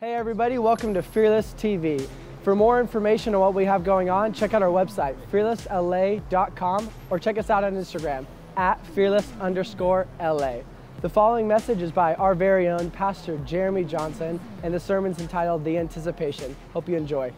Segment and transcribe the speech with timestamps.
[0.00, 2.08] Hey everybody, welcome to Fearless TV.
[2.44, 7.18] For more information on what we have going on, check out our website, fearlessla.com, or
[7.18, 8.24] check us out on Instagram
[8.56, 10.58] at fearless underscore LA.
[11.00, 15.64] The following message is by our very own Pastor Jeremy Johnson, and the sermon's entitled
[15.64, 16.54] The Anticipation.
[16.72, 17.32] Hope you enjoy.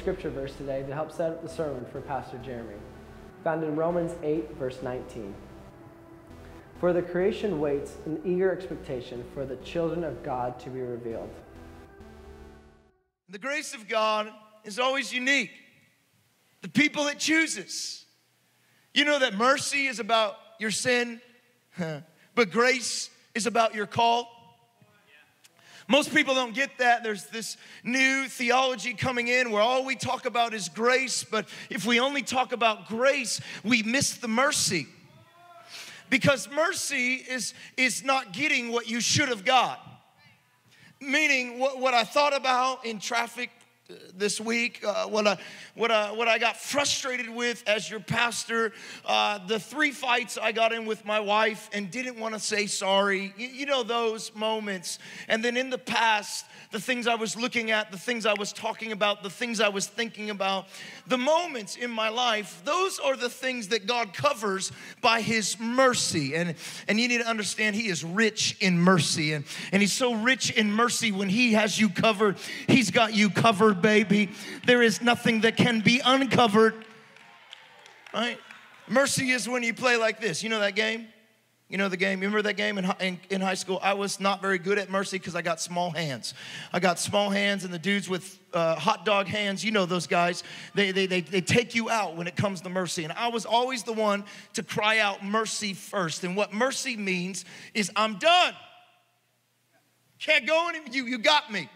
[0.00, 2.74] Scripture verse today to help set up the sermon for Pastor Jeremy,
[3.44, 5.34] found in Romans 8, verse 19.
[6.78, 11.28] For the creation waits in eager expectation for the children of God to be revealed.
[13.28, 14.32] The grace of God
[14.64, 15.52] is always unique.
[16.62, 18.06] The people it chooses.
[18.94, 21.20] You know that mercy is about your sin,
[22.34, 24.39] but grace is about your call.
[25.90, 27.02] Most people don't get that.
[27.02, 31.84] There's this new theology coming in where all we talk about is grace, but if
[31.84, 34.86] we only talk about grace, we miss the mercy.
[36.08, 39.84] Because mercy is, is not getting what you should have got.
[41.00, 43.50] Meaning, what, what I thought about in traffic
[44.14, 45.38] this week, uh, what, I,
[45.74, 48.72] what, I, what I got frustrated with as your pastor,
[49.04, 52.66] uh, the three fights I got in with my wife and didn't want to say
[52.66, 53.34] sorry.
[53.36, 54.98] You, you know those moments.
[55.28, 58.52] And then in the past, the things I was looking at, the things I was
[58.52, 60.68] talking about, the things I was thinking about,
[61.06, 64.70] the moments in my life, those are the things that God covers
[65.00, 66.36] by His mercy.
[66.36, 66.54] And,
[66.86, 69.32] and you need to understand He is rich in mercy.
[69.32, 72.36] And, and He's so rich in mercy when He has you covered,
[72.68, 74.30] He's got you covered, baby.
[74.64, 76.84] There is nothing that can be uncovered.
[78.14, 78.38] Right?
[78.88, 80.42] Mercy is when you play like this.
[80.42, 81.08] You know that game?
[81.70, 82.20] You know the game?
[82.20, 83.78] You remember that game in, in, in high school?
[83.80, 86.34] I was not very good at mercy because I got small hands.
[86.72, 90.08] I got small hands, and the dudes with uh, hot dog hands, you know those
[90.08, 90.42] guys,
[90.74, 93.04] they, they, they, they take you out when it comes to mercy.
[93.04, 96.24] And I was always the one to cry out mercy first.
[96.24, 98.54] And what mercy means is I'm done.
[100.18, 101.70] Can't go any, you, you got me.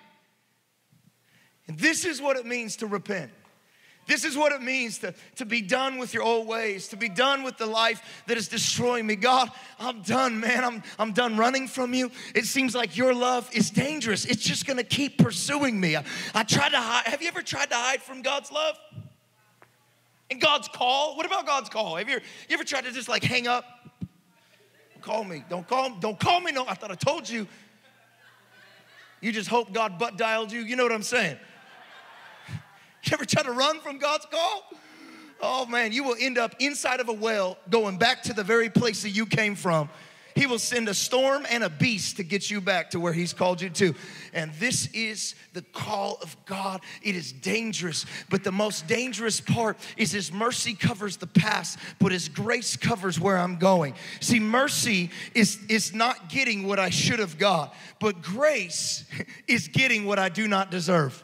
[1.68, 3.30] And this is what it means to repent.
[4.06, 7.08] This is what it means to, to be done with your old ways, to be
[7.08, 9.16] done with the life that is destroying me.
[9.16, 9.50] God,
[9.80, 10.64] I'm done, man.
[10.64, 12.10] I'm, I'm done running from you.
[12.34, 14.24] It seems like your love is dangerous.
[14.24, 15.96] It's just gonna keep pursuing me.
[15.96, 16.04] I,
[16.34, 17.06] I tried to hide.
[17.06, 18.76] Have you ever tried to hide from God's love?
[20.30, 21.16] And God's call?
[21.16, 21.96] What about God's call?
[21.96, 23.64] Have you, ever- you ever tried to just like hang up?
[25.00, 25.44] Call me.
[25.50, 26.50] Don't call, me, don't call me.
[26.50, 27.46] No, I thought I told you.
[29.20, 30.60] You just hope God butt dialed you.
[30.60, 31.38] You know what I'm saying?
[33.04, 34.72] You ever try to run from God's call?
[35.40, 38.70] Oh man, you will end up inside of a well going back to the very
[38.70, 39.90] place that you came from.
[40.34, 43.32] He will send a storm and a beast to get you back to where He's
[43.32, 43.94] called you to.
[44.32, 46.80] And this is the call of God.
[47.02, 52.10] It is dangerous, but the most dangerous part is His mercy covers the past, but
[52.10, 53.94] His grace covers where I'm going.
[54.20, 59.04] See, mercy is, is not getting what I should have got, but grace
[59.46, 61.22] is getting what I do not deserve.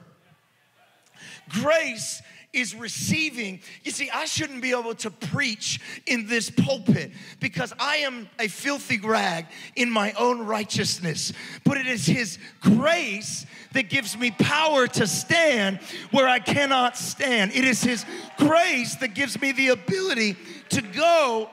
[1.50, 2.22] Grace
[2.52, 3.60] is receiving.
[3.84, 8.48] You see, I shouldn't be able to preach in this pulpit because I am a
[8.48, 9.46] filthy rag
[9.76, 11.32] in my own righteousness.
[11.64, 15.78] But it is His grace that gives me power to stand
[16.10, 17.52] where I cannot stand.
[17.54, 18.04] It is His
[18.36, 20.36] grace that gives me the ability
[20.70, 21.50] to go.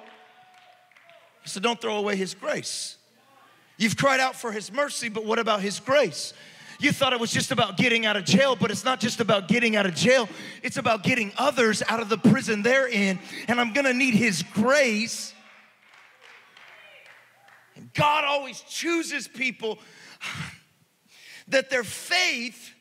[1.46, 2.98] So don't throw away His grace.
[3.78, 6.34] You've cried out for His mercy, but what about His grace?
[6.80, 9.48] You thought it was just about getting out of jail, but it's not just about
[9.48, 10.30] getting out of jail.
[10.62, 13.20] It's about getting others out of the prison they're in.
[13.48, 15.34] And I'm gonna need His grace.
[17.76, 19.80] And God always chooses people
[21.48, 22.74] that their faith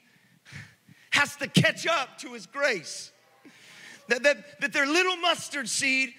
[1.10, 3.12] has to catch up to His grace.
[4.08, 6.12] that, that, that their little mustard seed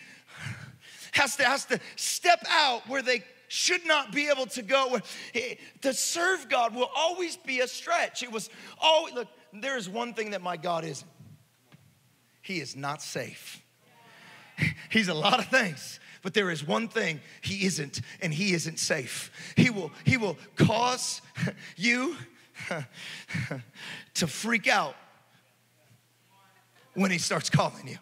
[1.14, 5.00] has to, has to step out where they should not be able to go.
[5.34, 8.24] Eh, to serve God will always be a stretch.
[8.24, 8.50] It was
[8.80, 11.10] always, look, there is one thing that my God isn't
[12.42, 13.62] He is not safe.
[14.90, 16.00] He's a lot of things.
[16.24, 19.32] But there is one thing he isn't, and he isn't safe.
[19.56, 21.22] He will, he will cause
[21.78, 22.18] you
[24.16, 24.96] to freak out
[26.96, 27.98] when he starts calling you.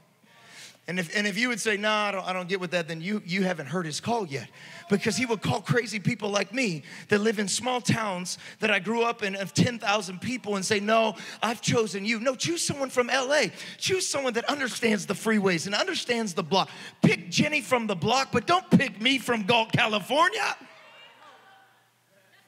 [0.88, 2.70] And if, and if you would say, no, nah, I don't, I don't get with
[2.72, 4.48] that, then you, you haven't heard his call yet.
[4.88, 8.78] Because he will call crazy people like me that live in small towns that I
[8.78, 12.20] grew up in of 10,000 people and say, no, I've chosen you.
[12.20, 13.46] No, choose someone from LA.
[13.80, 16.70] Choose someone that understands the freeways and understands the block.
[17.02, 20.56] Pick Jenny from the block, but don't pick me from Galt, California.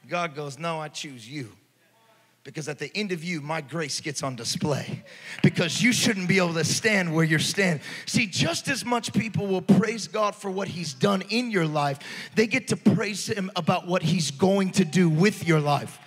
[0.07, 1.51] God goes, no, I choose you
[2.47, 5.03] because at the end of you, my grace gets on display.
[5.43, 7.83] Because you shouldn't be able to stand where you're standing.
[8.05, 11.99] See, just as much people will praise God for what He's done in your life,
[12.35, 15.99] they get to praise Him about what He's going to do with your life.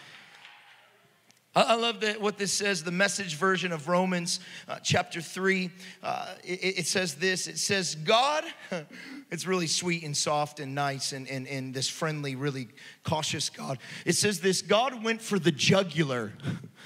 [1.52, 4.38] I love that what this says, the message version of Romans
[4.68, 5.68] uh, chapter 3.
[6.00, 8.44] Uh, it, it, says this it says, God,
[9.32, 12.68] it's really sweet and soft and nice and, and, and this friendly, really
[13.02, 13.78] cautious God.
[14.06, 16.32] It says this God went for the jugular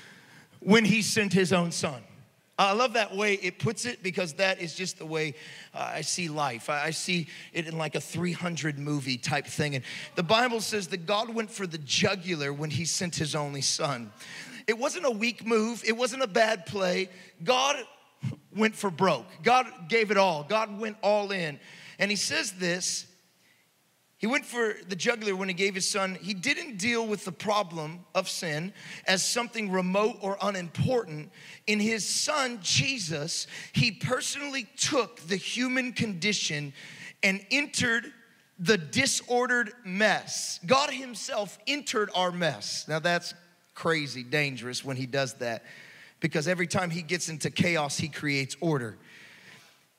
[0.60, 2.02] when he sent his own son.
[2.56, 5.34] I love that way it puts it because that is just the way
[5.74, 6.70] uh, I see life.
[6.70, 9.74] I, I see it in like a 300 movie type thing.
[9.74, 9.84] And
[10.14, 14.12] the Bible says that God went for the jugular when he sent his only son.
[14.66, 17.08] It wasn't a weak move, it wasn't a bad play.
[17.42, 17.76] God
[18.56, 19.26] went for broke.
[19.42, 20.44] God gave it all.
[20.44, 21.58] God went all in.
[21.98, 23.06] And he says this
[24.24, 26.16] he went for the jugular when he gave his son.
[26.18, 28.72] He didn't deal with the problem of sin
[29.06, 31.30] as something remote or unimportant.
[31.66, 36.72] In his son, Jesus, he personally took the human condition
[37.22, 38.06] and entered
[38.58, 40.58] the disordered mess.
[40.64, 42.86] God himself entered our mess.
[42.88, 43.34] Now that's
[43.74, 45.64] crazy dangerous when he does that
[46.20, 48.96] because every time he gets into chaos, he creates order.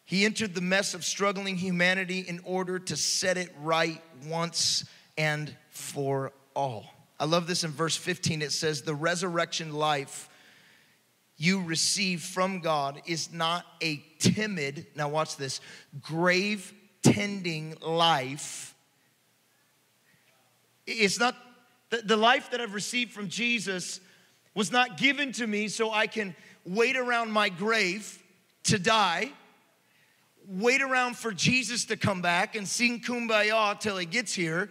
[0.05, 4.85] He entered the mess of struggling humanity in order to set it right once
[5.17, 6.85] and for all.
[7.19, 8.41] I love this in verse 15.
[8.41, 10.29] It says, The resurrection life
[11.37, 15.59] you receive from God is not a timid, now watch this,
[16.01, 16.73] grave
[17.03, 18.73] tending life.
[20.87, 21.35] It's not
[21.89, 23.99] the, the life that I've received from Jesus
[24.53, 26.35] was not given to me so I can
[26.65, 28.21] wait around my grave
[28.63, 29.31] to die
[30.47, 34.69] wait around for Jesus to come back and sing kumbaya till he gets here.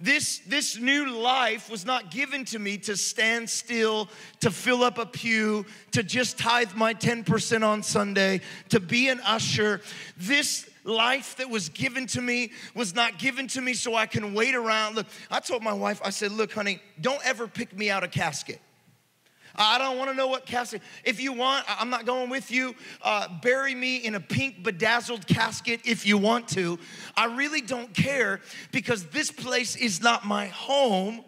[0.00, 4.08] This, this new life was not given to me to stand still,
[4.40, 9.20] to fill up a pew, to just tithe my 10% on Sunday, to be an
[9.20, 9.82] usher.
[10.16, 14.32] This life that was given to me was not given to me so I can
[14.32, 14.96] wait around.
[14.96, 18.08] Look, I told my wife, I said, Look, honey, don't ever pick me out a
[18.08, 18.60] casket.
[19.56, 20.82] I don't want to know what casket.
[21.04, 22.74] If you want, I'm not going with you.
[23.02, 26.78] Uh, bury me in a pink bedazzled casket if you want to.
[27.16, 28.40] I really don't care
[28.72, 31.24] because this place is not my home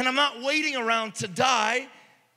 [0.00, 1.86] and I'm not waiting around to die.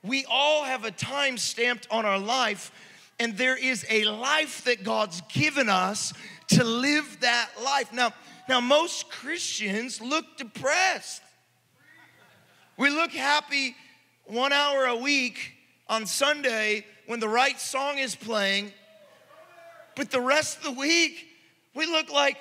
[0.02, 2.70] We all have a time stamped on our life,
[3.18, 6.12] and there is a life that God's given us
[6.48, 7.90] to live that life.
[7.90, 8.12] Now,
[8.50, 11.22] now most Christians look depressed.
[12.76, 13.76] We look happy
[14.26, 15.52] one hour a week
[15.88, 18.72] on Sunday when the right song is playing,
[19.96, 21.26] but the rest of the week,
[21.74, 22.38] we look like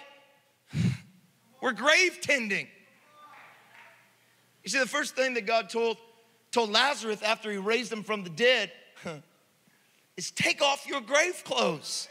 [1.62, 2.68] we're grave tending.
[4.64, 5.98] You see, the first thing that God told,
[6.52, 8.72] told Lazarus after he raised him from the dead
[10.18, 12.08] is take off your grave clothes.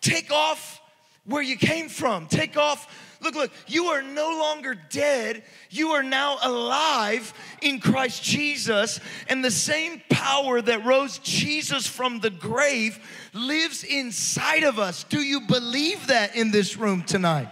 [0.00, 0.80] Take off
[1.24, 2.26] where you came from.
[2.26, 2.88] Take off
[3.24, 5.44] Look, look, you are no longer dead.
[5.70, 9.00] You are now alive in Christ Jesus.
[9.28, 12.98] And the same power that rose Jesus from the grave
[13.32, 15.04] lives inside of us.
[15.04, 17.48] Do you believe that in this room tonight?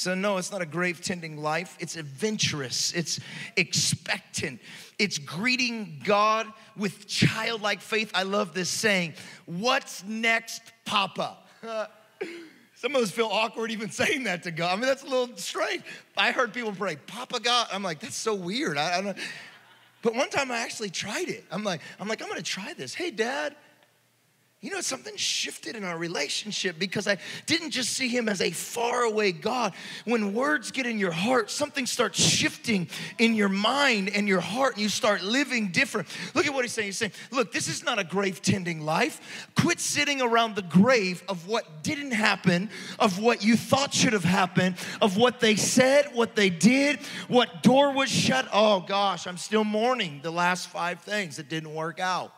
[0.00, 1.76] So, no, it's not a grave tending life.
[1.78, 3.20] It's adventurous, it's
[3.58, 4.58] expectant,
[4.98, 8.10] it's greeting God with childlike faith.
[8.14, 9.12] I love this saying
[9.44, 11.36] What's next, Papa?
[12.76, 14.72] Some of us feel awkward even saying that to God.
[14.72, 15.82] I mean, that's a little strange.
[16.16, 17.66] I heard people pray, Papa God.
[17.70, 18.78] I'm like, that's so weird.
[18.78, 19.18] I, I don't.
[20.00, 21.44] But one time I actually tried it.
[21.50, 22.94] I'm like, I'm like, I'm gonna try this.
[22.94, 23.54] Hey, Dad,
[24.62, 28.50] You know, something shifted in our relationship because I didn't just see him as a
[28.50, 29.72] faraway God.
[30.04, 32.86] When words get in your heart, something starts shifting
[33.16, 36.08] in your mind and your heart, and you start living different.
[36.34, 36.88] Look at what he's saying.
[36.88, 39.48] He's saying, Look, this is not a grave tending life.
[39.56, 44.24] Quit sitting around the grave of what didn't happen, of what you thought should have
[44.24, 46.98] happened, of what they said, what they did,
[47.28, 48.46] what door was shut.
[48.52, 52.34] Oh gosh, I'm still mourning the last five things that didn't work out.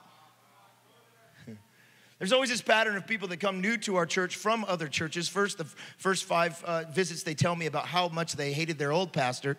[2.22, 5.28] There's always this pattern of people that come new to our church from other churches.
[5.28, 5.64] First, the
[5.98, 9.58] first five uh, visits, they tell me about how much they hated their old pastor.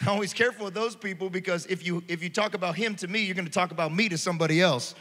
[0.00, 3.08] I'm always careful with those people because if you if you talk about him to
[3.08, 4.94] me, you're going to talk about me to somebody else.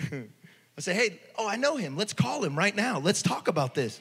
[0.10, 1.96] I say, hey, oh, I know him.
[1.96, 2.98] Let's call him right now.
[2.98, 4.00] Let's talk about this.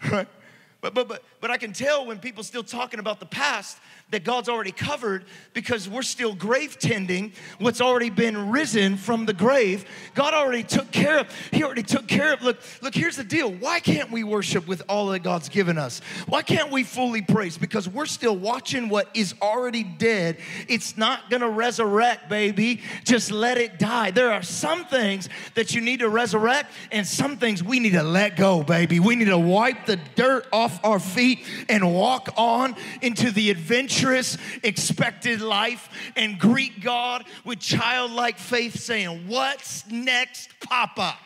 [0.80, 3.78] But, but, but, but I can tell when people still talking about the past
[4.10, 9.32] that God's already covered because we're still grave tending what's already been risen from the
[9.32, 9.84] grave.
[10.14, 11.28] God already took care of.
[11.52, 12.42] He already took care of.
[12.42, 13.52] Look, look, here's the deal.
[13.52, 16.00] Why can't we worship with all that God's given us?
[16.26, 17.56] Why can't we fully praise?
[17.56, 20.38] Because we're still watching what is already dead.
[20.66, 22.80] It's not gonna resurrect, baby.
[23.04, 24.10] Just let it die.
[24.10, 28.02] There are some things that you need to resurrect, and some things we need to
[28.02, 28.98] let go, baby.
[28.98, 34.36] We need to wipe the dirt off our feet and walk on into the adventurous,
[34.62, 41.16] expected life and greet God with childlike faith, saying, What's next, Papa?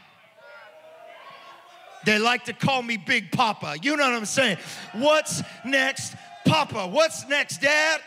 [2.04, 3.76] They like to call me Big Papa.
[3.82, 4.58] You know what I'm saying?
[4.92, 6.86] What's next, Papa?
[6.86, 8.00] What's next, Dad?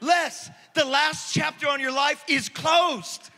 [0.00, 3.30] Les, the last chapter on your life is closed.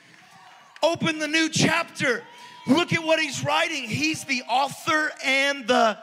[0.82, 2.22] Open the new chapter.
[2.66, 3.84] Look at what he's writing.
[3.84, 5.98] He's the author and the.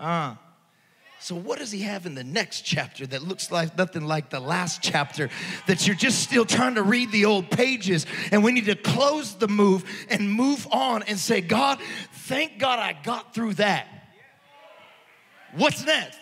[0.00, 0.34] Uh,
[1.22, 4.40] so, what does he have in the next chapter that looks like nothing like the
[4.40, 5.28] last chapter?
[5.66, 9.34] That you're just still trying to read the old pages, and we need to close
[9.34, 11.78] the move and move on and say, God,
[12.12, 13.86] thank God I got through that.
[15.54, 16.18] What's next?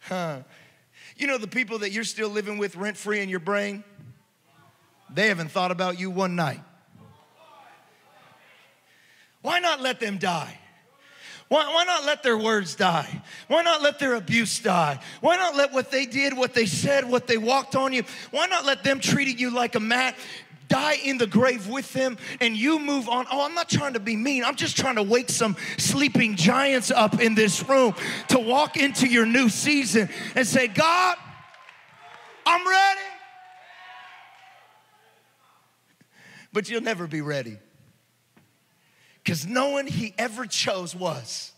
[0.00, 0.40] Huh.
[1.16, 3.82] You know, the people that you're still living with rent free in your brain,
[5.08, 6.60] they haven't thought about you one night.
[9.40, 10.58] Why not let them die?
[11.52, 13.22] Why, why not let their words die?
[13.46, 14.98] Why not let their abuse die?
[15.20, 18.46] Why not let what they did, what they said, what they walked on you, why
[18.46, 20.16] not let them treating you like a mat?
[20.68, 23.26] die in the grave with them and you move on.
[23.30, 24.42] Oh, I'm not trying to be mean.
[24.42, 27.94] I'm just trying to wake some sleeping giants up in this room
[28.28, 31.18] to walk into your new season and say, God,
[32.46, 33.00] I'm ready.
[36.54, 37.58] But you'll never be ready
[39.22, 41.52] because no one he ever chose was.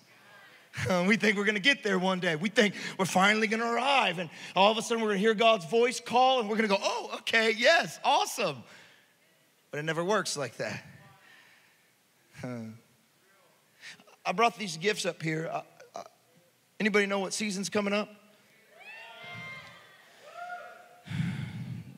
[1.06, 2.36] we think we're gonna get there one day.
[2.36, 5.64] We think we're finally gonna arrive, and all of a sudden we're gonna hear God's
[5.66, 8.62] voice call, and we're gonna go, oh, okay, yes, awesome.
[9.70, 10.84] But it never works like that.
[14.26, 15.48] I brought these gifts up here.
[15.52, 15.62] Uh,
[15.94, 16.02] uh,
[16.78, 18.08] anybody know what season's coming up?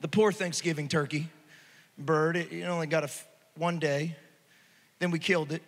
[0.03, 1.31] The poor Thanksgiving turkey
[1.99, 3.11] bird, it, it only got a
[3.57, 4.17] one day.
[4.99, 5.63] Then we killed it.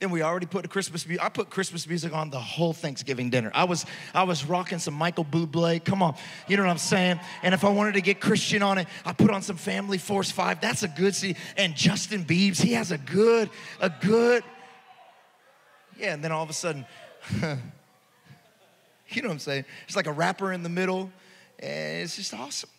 [0.00, 1.22] Then we already put a Christmas music.
[1.22, 3.50] I put Christmas music on the whole Thanksgiving dinner.
[3.54, 3.84] I was
[4.14, 5.84] I was rocking some Michael Bublé.
[5.84, 6.16] Come on,
[6.48, 7.20] you know what I'm saying?
[7.42, 10.30] And if I wanted to get Christian on it, I put on some Family Force
[10.30, 10.62] Five.
[10.62, 11.36] That's a good see.
[11.58, 14.42] And Justin Biebs, he has a good a good.
[15.98, 16.86] Yeah, and then all of a sudden,
[17.42, 19.66] you know what I'm saying?
[19.86, 21.12] It's like a rapper in the middle,
[21.58, 22.70] and it's just awesome.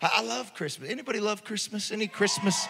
[0.00, 0.88] I, I love Christmas.
[0.88, 1.92] Anybody love Christmas?
[1.92, 2.66] Any Christmas?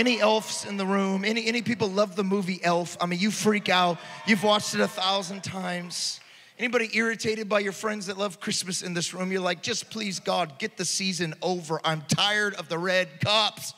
[0.00, 1.26] Any elves in the room?
[1.26, 2.96] Any, any people love the movie Elf?
[3.02, 3.98] I mean, you freak out.
[4.26, 6.20] You've watched it a thousand times.
[6.58, 9.30] Anybody irritated by your friends that love Christmas in this room?
[9.30, 11.82] You're like, just please, God, get the season over.
[11.84, 13.74] I'm tired of the red cups.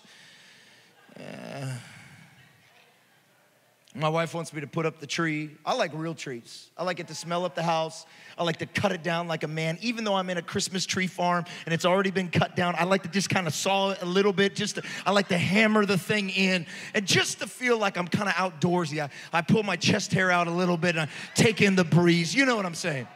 [1.18, 1.72] Yeah.
[1.74, 1.91] Uh,
[3.94, 5.50] My wife wants me to put up the tree.
[5.66, 6.70] I like real trees.
[6.78, 8.06] I like it to smell up the house.
[8.38, 9.76] I like to cut it down like a man.
[9.82, 12.84] Even though I'm in a Christmas tree farm and it's already been cut down, I
[12.84, 14.56] like to just kind of saw it a little bit.
[14.56, 18.08] Just to, I like to hammer the thing in and just to feel like I'm
[18.08, 19.02] kind of outdoorsy.
[19.02, 21.84] I, I pull my chest hair out a little bit and I take in the
[21.84, 22.34] breeze.
[22.34, 23.06] You know what I'm saying?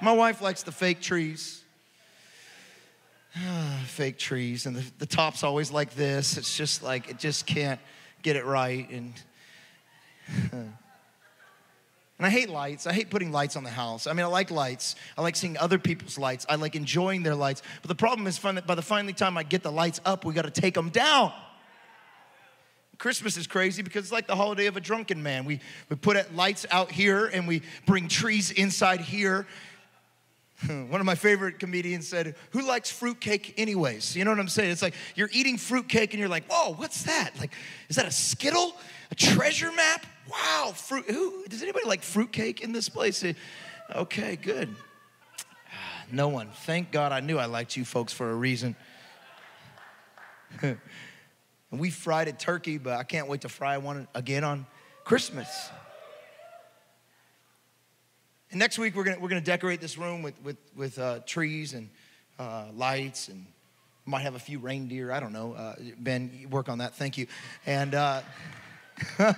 [0.00, 1.62] My wife likes the fake trees.
[3.84, 6.36] fake trees and the, the top's always like this.
[6.36, 7.78] It's just like it just can't
[8.22, 8.88] get it right.
[8.90, 9.14] And,
[10.52, 10.72] and
[12.20, 12.86] I hate lights.
[12.86, 14.06] I hate putting lights on the house.
[14.06, 14.96] I mean, I like lights.
[15.18, 16.46] I like seeing other people's lights.
[16.48, 17.62] I like enjoying their lights.
[17.82, 20.42] But the problem is, by the finally time I get the lights up, we got
[20.42, 21.32] to take them down.
[23.02, 25.44] Christmas is crazy because it's like the holiday of a drunken man.
[25.44, 29.48] We, we put lights out here and we bring trees inside here.
[30.88, 34.14] One of my favorite comedians said, Who likes fruitcake anyways?
[34.14, 34.70] You know what I'm saying?
[34.70, 37.30] It's like you're eating fruitcake and you're like, Whoa, what's that?
[37.38, 37.52] Like,
[37.88, 38.76] is that a Skittle?
[39.10, 40.06] A treasure map?
[40.30, 41.04] Wow, fruit.
[41.10, 43.24] Who, does anybody like fruitcake in this place?
[43.94, 44.68] Okay, good.
[46.14, 46.50] No one.
[46.66, 48.76] Thank God I knew I liked you folks for a reason.
[51.70, 54.66] we fried a turkey, but I can't wait to fry one again on
[55.04, 55.70] Christmas.
[58.52, 61.72] And next week, we're gonna, we're gonna decorate this room with, with, with uh, trees
[61.72, 61.88] and
[62.38, 63.46] uh, lights and
[64.04, 65.10] might have a few reindeer.
[65.10, 65.54] I don't know.
[65.54, 66.94] Uh, ben, work on that.
[66.94, 67.28] Thank you.
[67.64, 68.20] And uh,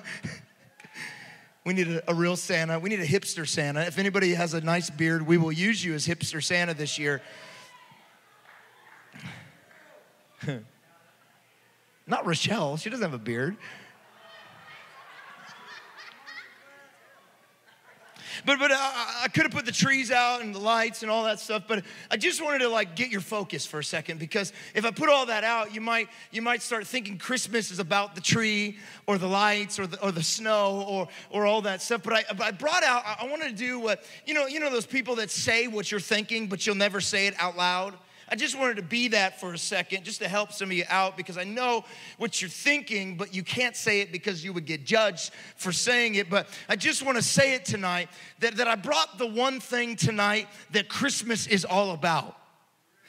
[1.64, 2.80] we need a, a real Santa.
[2.80, 3.82] We need a hipster Santa.
[3.82, 7.22] If anybody has a nice beard, we will use you as hipster Santa this year.
[12.08, 12.76] Not Rochelle.
[12.78, 13.56] She doesn't have a beard.
[18.46, 21.24] But but I, I could have put the trees out and the lights and all
[21.24, 21.64] that stuff.
[21.66, 24.90] But I just wanted to like get your focus for a second because if I
[24.90, 28.78] put all that out, you might you might start thinking Christmas is about the tree
[29.06, 32.02] or the lights or the, or the snow or or all that stuff.
[32.02, 33.02] But I, but I brought out.
[33.20, 34.46] I wanted to do what you know.
[34.46, 37.56] You know those people that say what you're thinking, but you'll never say it out
[37.56, 37.94] loud.
[38.28, 40.84] I just wanted to be that for a second, just to help some of you
[40.88, 41.84] out, because I know
[42.18, 46.14] what you're thinking, but you can't say it because you would get judged for saying
[46.14, 46.30] it.
[46.30, 48.08] But I just want to say it tonight
[48.40, 52.36] that, that I brought the one thing tonight that Christmas is all about.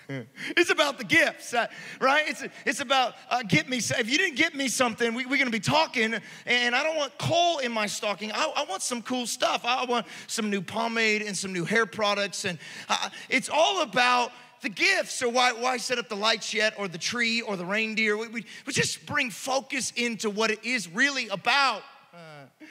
[0.57, 1.67] It's about the gifts, uh,
[2.00, 2.24] right?
[2.27, 3.77] It's, it's about uh, get me.
[3.77, 6.95] If you didn't get me something, we, are going to be talking, and I don't
[6.95, 8.31] want coal in my stocking.
[8.31, 9.62] I, I, want some cool stuff.
[9.65, 12.57] I want some new pomade and some new hair products, and
[12.89, 14.31] uh, it's all about
[14.65, 17.63] the gifts or why, why set up the lights yet or the tree or the
[17.63, 18.17] reindeer.
[18.17, 21.84] We, we, we just bring focus into what it is really about.
[22.12, 22.65] Uh,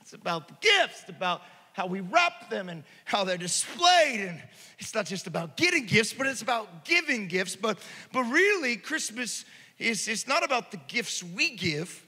[0.00, 1.42] it's about the gifts, about
[1.74, 4.20] how we wrap them and how they're displayed.
[4.20, 4.42] And
[4.80, 7.54] it's not just about getting gifts, but it's about giving gifts.
[7.54, 7.78] But,
[8.12, 9.44] but really, Christmas
[9.78, 12.04] is it's not about the gifts we give,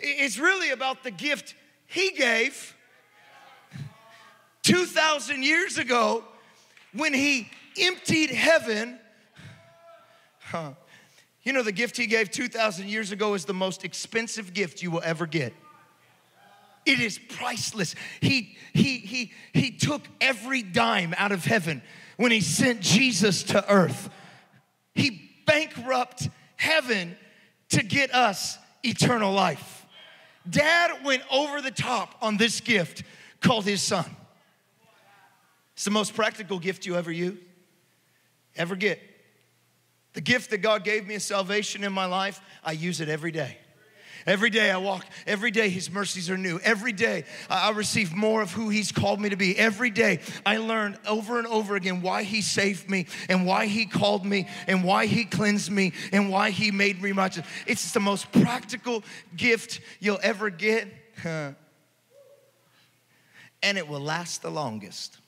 [0.00, 1.54] it's really about the gift
[1.86, 2.74] He gave
[4.62, 6.24] 2,000 years ago
[6.92, 8.98] when he emptied heaven,
[10.40, 10.72] huh,
[11.42, 14.90] you know, the gift he gave 2,000 years ago is the most expensive gift you
[14.90, 15.54] will ever get.
[16.84, 17.94] It is priceless.
[18.20, 21.82] He, he, he, he took every dime out of heaven
[22.16, 24.10] when he sent Jesus to earth.
[24.94, 27.16] He bankrupt heaven
[27.70, 29.86] to get us eternal life.
[30.48, 33.02] Dad went over the top on this gift
[33.40, 34.04] called his son.
[35.78, 37.38] It's the most practical gift you ever use,
[38.56, 39.00] ever get.
[40.14, 43.30] The gift that God gave me of salvation in my life, I use it every
[43.30, 43.58] day.
[44.26, 46.58] Every day I walk, every day His mercies are new.
[46.64, 49.56] Every day I receive more of who He's called me to be.
[49.56, 53.86] Every day I learn over and over again why He saved me and why He
[53.86, 57.46] called me and why He cleansed me and why He made me righteous.
[57.68, 59.04] It's the most practical
[59.36, 60.88] gift you'll ever get,
[61.22, 61.54] and
[63.62, 65.18] it will last the longest.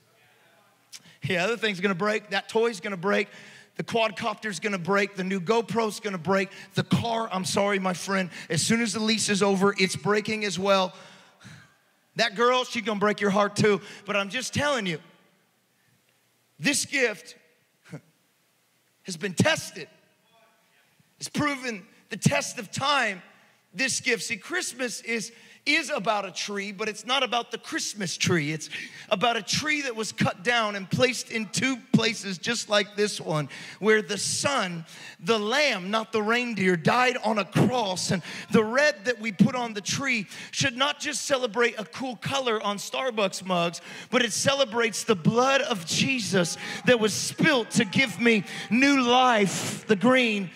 [1.23, 2.31] Yeah, other thing's gonna break.
[2.31, 3.29] That toy's gonna break.
[3.77, 5.17] The quadcopter's gonna break.
[5.17, 6.51] The new GoPro's gonna break.
[6.75, 10.45] The car, I'm sorry, my friend, as soon as the lease is over, it's breaking
[10.45, 10.95] as well.
[12.17, 13.81] That girl, she's gonna break your heart too.
[14.07, 14.99] But I'm just telling you,
[16.59, 17.37] this gift
[19.05, 19.89] has been tested.
[21.19, 23.23] It's proven the test of time.
[23.73, 24.25] This gift.
[24.25, 25.33] See, Christmas is
[25.67, 28.53] is about a tree, but it's not about the Christmas tree.
[28.53, 28.71] It's
[29.11, 33.21] about a tree that was cut down and placed in two places, just like this
[33.21, 34.85] one, where the son,
[35.21, 38.11] the lamb, not the reindeer, died on a cross.
[38.11, 42.17] And the red that we put on the tree should not just celebrate a cool
[42.17, 47.85] color on Starbucks mugs, but it celebrates the blood of Jesus that was spilt to
[47.85, 50.51] give me new life, the green.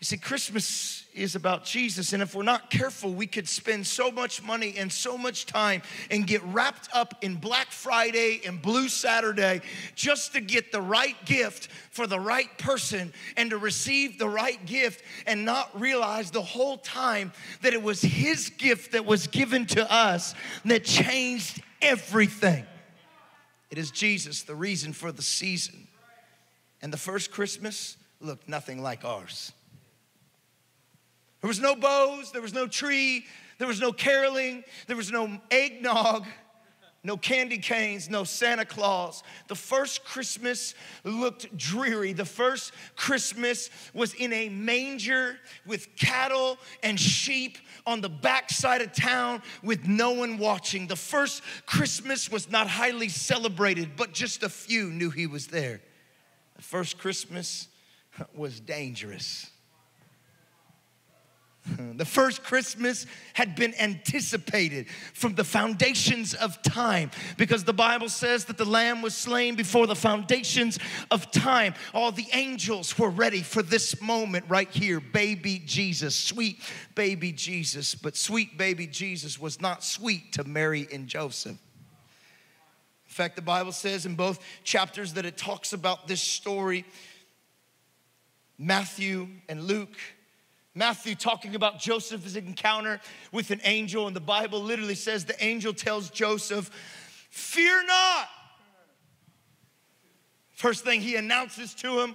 [0.00, 2.12] You see, Christmas is about Jesus.
[2.12, 5.82] And if we're not careful, we could spend so much money and so much time
[6.10, 9.60] and get wrapped up in Black Friday and Blue Saturday
[9.94, 14.64] just to get the right gift for the right person and to receive the right
[14.66, 19.66] gift and not realize the whole time that it was His gift that was given
[19.66, 22.64] to us that changed everything.
[23.70, 25.88] It is Jesus, the reason for the season.
[26.80, 29.52] And the first Christmas looked nothing like ours.
[31.40, 33.24] There was no bows, there was no tree,
[33.58, 36.26] there was no caroling, there was no eggnog.
[37.04, 39.22] no candy canes, no Santa Claus.
[39.46, 40.74] The first Christmas
[41.04, 42.12] looked dreary.
[42.12, 48.92] The first Christmas was in a manger with cattle and sheep on the backside of
[48.92, 50.88] town with no one watching.
[50.88, 55.80] The first Christmas was not highly celebrated, but just a few knew he was there.
[56.56, 57.68] The first Christmas
[58.34, 59.50] was dangerous.
[61.76, 61.96] Hmm.
[61.96, 68.46] The first Christmas had been anticipated from the foundations of time because the Bible says
[68.46, 70.78] that the Lamb was slain before the foundations
[71.10, 71.74] of time.
[71.92, 75.00] All the angels were ready for this moment right here.
[75.00, 76.60] Baby Jesus, sweet
[76.94, 77.94] baby Jesus.
[77.94, 81.52] But sweet baby Jesus was not sweet to Mary and Joseph.
[81.52, 86.84] In fact, the Bible says in both chapters that it talks about this story
[88.58, 89.96] Matthew and Luke
[90.78, 93.00] Matthew talking about Joseph's encounter
[93.32, 96.70] with an angel, and the Bible literally says the angel tells Joseph,
[97.30, 98.28] Fear not.
[100.52, 102.14] First thing he announces to him,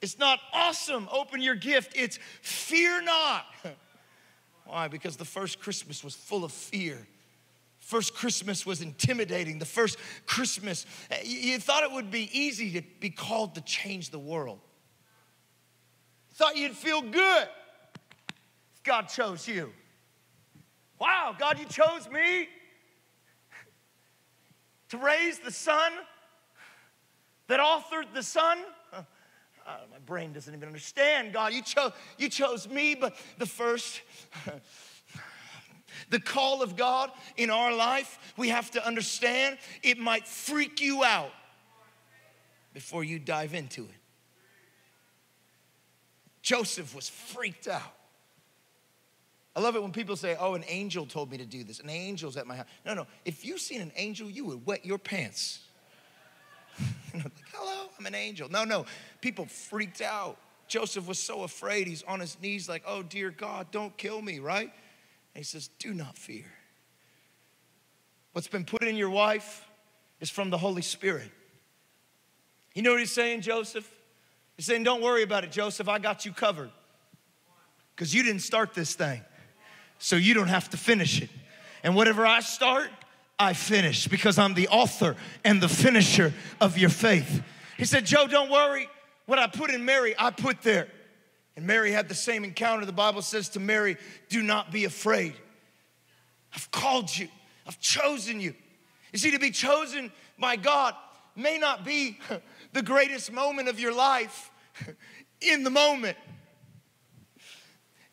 [0.00, 3.44] it's not awesome, open your gift, it's fear not.
[4.64, 4.88] Why?
[4.88, 7.06] Because the first Christmas was full of fear.
[7.78, 9.58] First Christmas was intimidating.
[9.58, 14.10] The first Christmas, eh, you thought it would be easy to be called to change
[14.10, 14.60] the world.
[16.32, 17.48] Thought you'd feel good.
[18.88, 19.70] God chose you.
[20.98, 22.48] Wow, God, you chose me
[24.88, 25.92] to raise the son
[27.48, 28.56] that authored the son.
[28.94, 29.02] Uh,
[29.92, 31.34] my brain doesn't even understand.
[31.34, 34.00] God, you chose you chose me, but the first
[36.08, 41.04] the call of God in our life, we have to understand it might freak you
[41.04, 41.32] out
[42.72, 43.90] before you dive into it.
[46.40, 47.97] Joseph was freaked out.
[49.56, 51.80] I love it when people say, Oh, an angel told me to do this.
[51.80, 52.66] An angel's at my house.
[52.84, 53.06] No, no.
[53.24, 55.60] If you seen an angel, you would wet your pants.
[57.14, 58.48] like, Hello, I'm an angel.
[58.48, 58.86] No, no.
[59.20, 60.38] People freaked out.
[60.68, 61.86] Joseph was so afraid.
[61.86, 64.70] He's on his knees, like, Oh, dear God, don't kill me, right?
[65.34, 66.46] And he says, Do not fear.
[68.32, 69.66] What's been put in your wife
[70.20, 71.30] is from the Holy Spirit.
[72.74, 73.90] You know what he's saying, Joseph?
[74.56, 75.88] He's saying, Don't worry about it, Joseph.
[75.88, 76.70] I got you covered.
[77.96, 79.22] Because you didn't start this thing
[79.98, 81.30] so you don't have to finish it.
[81.82, 82.90] And whatever I start,
[83.38, 87.42] I finish because I'm the author and the finisher of your faith.
[87.76, 88.88] He said, Joe, don't worry.
[89.26, 90.88] What I put in Mary, I put there.
[91.56, 92.86] And Mary had the same encounter.
[92.86, 93.96] The Bible says to Mary,
[94.28, 95.34] Do not be afraid.
[96.54, 97.28] I've called you,
[97.66, 98.54] I've chosen you.
[99.12, 100.94] You see, to be chosen by God
[101.36, 102.18] may not be
[102.72, 104.50] the greatest moment of your life
[105.40, 106.16] in the moment.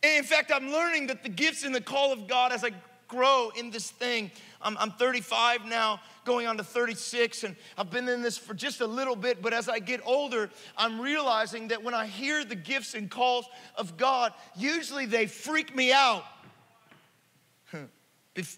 [0.05, 2.71] In fact, I'm learning that the gifts and the call of God as I
[3.07, 4.31] grow in this thing.
[4.61, 8.81] I'm, I'm 35 now, going on to 36, and I've been in this for just
[8.81, 9.41] a little bit.
[9.41, 13.45] But as I get older, I'm realizing that when I hear the gifts and calls
[13.75, 16.23] of God, usually they freak me out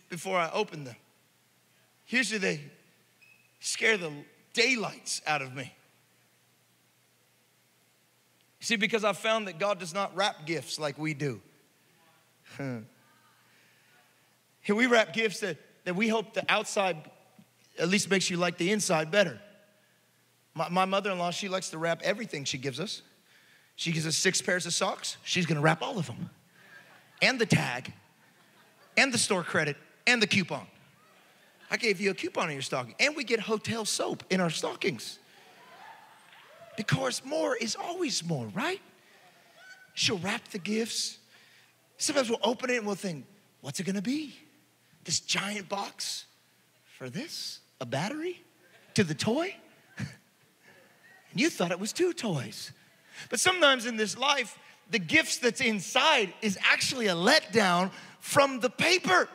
[0.09, 0.95] before I open them.
[2.07, 2.61] Usually they
[3.59, 4.11] scare the
[4.53, 5.73] daylights out of me.
[8.59, 11.41] See, because I've found that God does not wrap gifts like we do.
[12.57, 12.85] Here
[14.75, 16.97] we wrap gifts that, that we hope the outside
[17.79, 19.39] at least makes you like the inside better.
[20.55, 23.03] My, my mother in law, she likes to wrap everything she gives us.
[23.75, 26.31] She gives us six pairs of socks, she's gonna wrap all of them,
[27.21, 27.93] and the tag,
[28.97, 30.65] and the store credit, and the coupon.
[31.69, 34.49] I gave you a coupon in your stocking, and we get hotel soap in our
[34.49, 35.19] stockings
[36.77, 38.79] because more is always more, right?
[39.95, 41.17] She'll wrap the gifts.
[41.97, 43.25] Sometimes we'll open it and we'll think,
[43.61, 44.33] what's it gonna be?
[45.03, 46.25] This giant box
[46.97, 47.59] for this?
[47.81, 48.41] A battery?
[48.93, 49.55] To the toy?
[49.97, 50.07] and
[51.33, 52.71] you thought it was two toys.
[53.29, 54.57] But sometimes in this life,
[54.91, 59.27] the gifts that's inside is actually a letdown from the paper.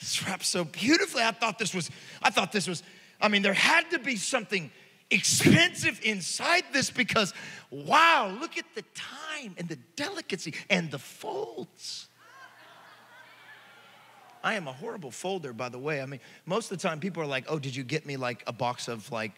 [0.00, 1.22] It's wrapped so beautifully.
[1.22, 1.90] I thought this was,
[2.22, 2.82] I thought this was,
[3.20, 4.70] I mean, there had to be something
[5.14, 7.32] expensive inside this because,
[7.70, 12.08] wow, look at the time and the delicacy and the folds.
[14.42, 16.02] I am a horrible folder, by the way.
[16.02, 18.44] I mean, most of the time people are like, oh, did you get me like
[18.46, 19.32] a box of like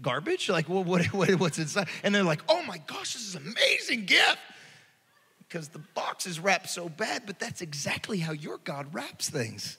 [0.00, 0.48] garbage?
[0.48, 1.88] Like, well, what, what, what's inside?
[2.02, 4.38] And they're like, oh my gosh, this is an amazing gift.
[5.48, 9.76] Because the box is wrapped so bad, but that's exactly how your God wraps things.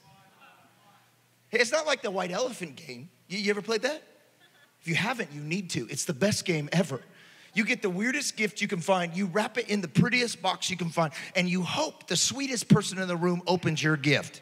[1.52, 3.10] It's not like the white elephant game.
[3.28, 4.04] You, you ever played that?
[4.84, 5.88] If you haven't, you need to.
[5.90, 7.00] It's the best game ever.
[7.54, 10.70] You get the weirdest gift you can find, you wrap it in the prettiest box
[10.70, 14.42] you can find, and you hope the sweetest person in the room opens your gift.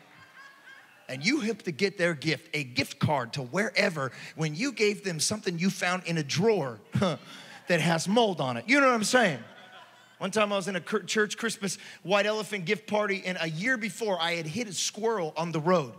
[1.11, 5.03] and you hope to get their gift, a gift card to wherever, when you gave
[5.03, 7.17] them something you found in a drawer huh,
[7.67, 8.63] that has mold on it.
[8.65, 9.39] You know what I'm saying?
[10.19, 13.75] One time I was in a church Christmas white elephant gift party, and a year
[13.75, 15.93] before I had hit a squirrel on the road.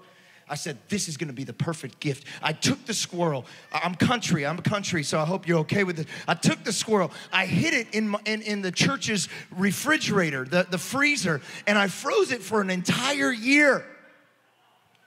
[0.53, 2.27] I said, This is gonna be the perfect gift.
[2.43, 3.47] I took the squirrel.
[3.73, 6.07] I'm country, I'm a country, so I hope you're okay with it.
[6.29, 10.67] I took the squirrel, I hid it in, my, in, in the church's refrigerator, the,
[10.69, 13.87] the freezer, and I froze it for an entire year.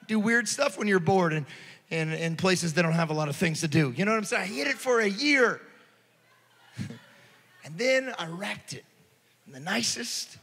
[0.07, 1.45] Do weird stuff when you're bored and
[1.91, 3.93] in, in places that don't have a lot of things to do.
[3.95, 4.41] You know what I'm saying?
[4.41, 5.61] I hid it for a year.
[7.63, 8.83] and then I wrapped it
[9.45, 10.39] in the nicest.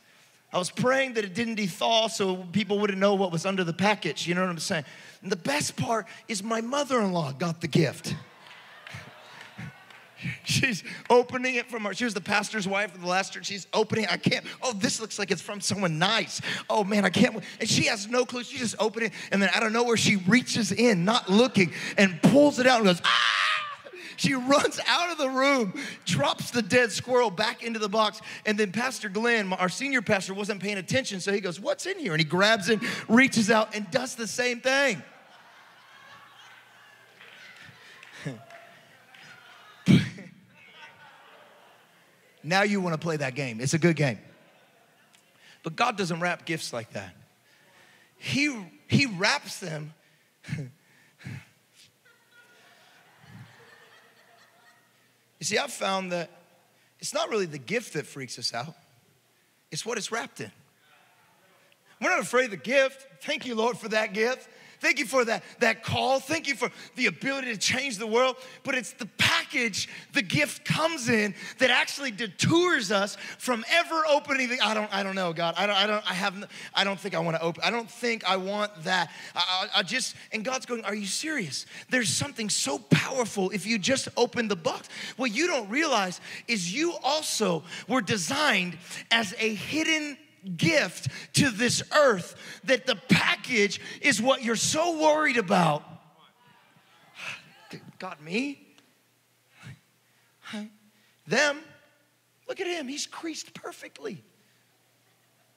[0.52, 3.72] I was praying that it didn't thaw so people wouldn't know what was under the
[3.72, 4.26] package.
[4.26, 4.84] You know what I'm saying?
[5.22, 8.14] And the best part is my mother in law got the gift.
[10.44, 11.94] She's opening it from her.
[11.94, 13.46] She was the pastor's wife of the last church.
[13.46, 14.06] She's opening.
[14.10, 14.44] I can't.
[14.62, 16.40] Oh, this looks like it's from someone nice.
[16.68, 17.42] Oh man, I can't.
[17.58, 18.44] And she has no clue.
[18.44, 22.20] She just opened it, and then out of nowhere she reaches in, not looking, and
[22.22, 23.51] pulls it out and goes ah.
[24.16, 28.58] She runs out of the room, drops the dead squirrel back into the box, and
[28.58, 32.12] then Pastor Glenn, our senior pastor, wasn't paying attention, so he goes, "What's in here?"
[32.12, 35.02] And he grabs it, reaches out, and does the same thing.
[42.42, 43.60] Now you want to play that game.
[43.60, 44.18] It's a good game.
[45.62, 47.14] But God doesn't wrap gifts like that.
[48.16, 48.52] He,
[48.88, 49.94] he wraps them.
[55.42, 56.30] you see, I've found that
[57.00, 58.76] it's not really the gift that freaks us out,
[59.72, 60.52] it's what it's wrapped in.
[62.00, 63.08] We're not afraid of the gift.
[63.22, 64.48] Thank you, Lord, for that gift.
[64.82, 66.18] Thank you for that, that call.
[66.18, 68.34] Thank you for the ability to change the world.
[68.64, 74.48] But it's the package the gift comes in that actually detours us from ever opening
[74.48, 74.58] the.
[74.60, 75.54] I don't, I don't know, God.
[75.56, 77.62] I don't, I don't, I have, I don't think I want to open.
[77.64, 79.12] I don't think I want that.
[79.36, 81.64] I, I, I just, and God's going, Are you serious?
[81.88, 84.88] There's something so powerful if you just open the box.
[85.16, 88.76] What you don't realize is you also were designed
[89.12, 90.16] as a hidden
[90.56, 95.82] gift to this earth that the package is what you're so worried about.
[97.98, 98.58] Got me?
[101.26, 101.60] Them?
[102.48, 104.22] Look at him, he's creased perfectly.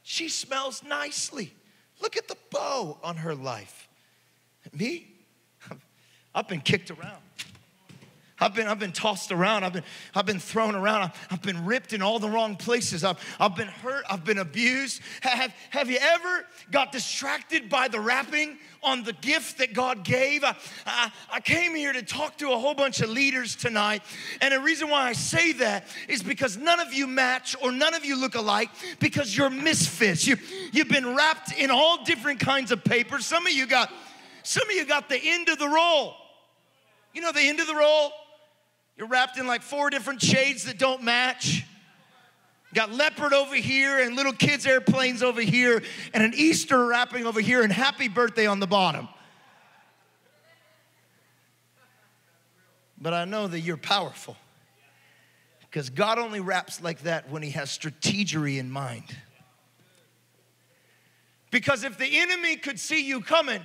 [0.04, 1.54] She smells nicely.
[2.02, 3.90] Look at the bow on her life.
[4.72, 5.08] Me?
[6.36, 7.22] I've been kicked around.
[8.38, 9.64] I've been, I've been tossed around.
[9.64, 11.04] I've been, I've been thrown around.
[11.04, 13.06] I've, I've been ripped in all the wrong places.
[13.06, 14.04] I've, I've been hurt.
[14.10, 15.02] I've been abused.
[15.22, 20.44] Have, have you ever got distracted by the wrapping on the gift that God gave?
[20.44, 20.54] I,
[20.86, 24.02] I, I came here to talk to a whole bunch of leaders tonight.
[24.42, 27.94] And the reason why I say that is because none of you match or none
[27.94, 28.70] of you look alike
[29.00, 30.28] because you're misfits.
[30.28, 30.36] You,
[30.74, 33.20] you've been wrapped in all different kinds of paper.
[33.20, 33.94] Some of you got,
[34.44, 36.16] some of you got the end of the roll.
[37.14, 38.12] You know the end of the roll?
[38.98, 41.66] You're wrapped in like four different shades that don't match.
[42.74, 45.82] Got leopard over here and little kids' airplanes over here
[46.14, 49.08] and an Easter wrapping over here and happy birthday on the bottom.
[53.00, 54.36] But I know that you're powerful
[55.62, 59.16] because God only wraps like that when He has strategery in mind.
[61.52, 63.62] Because if the enemy could see you coming,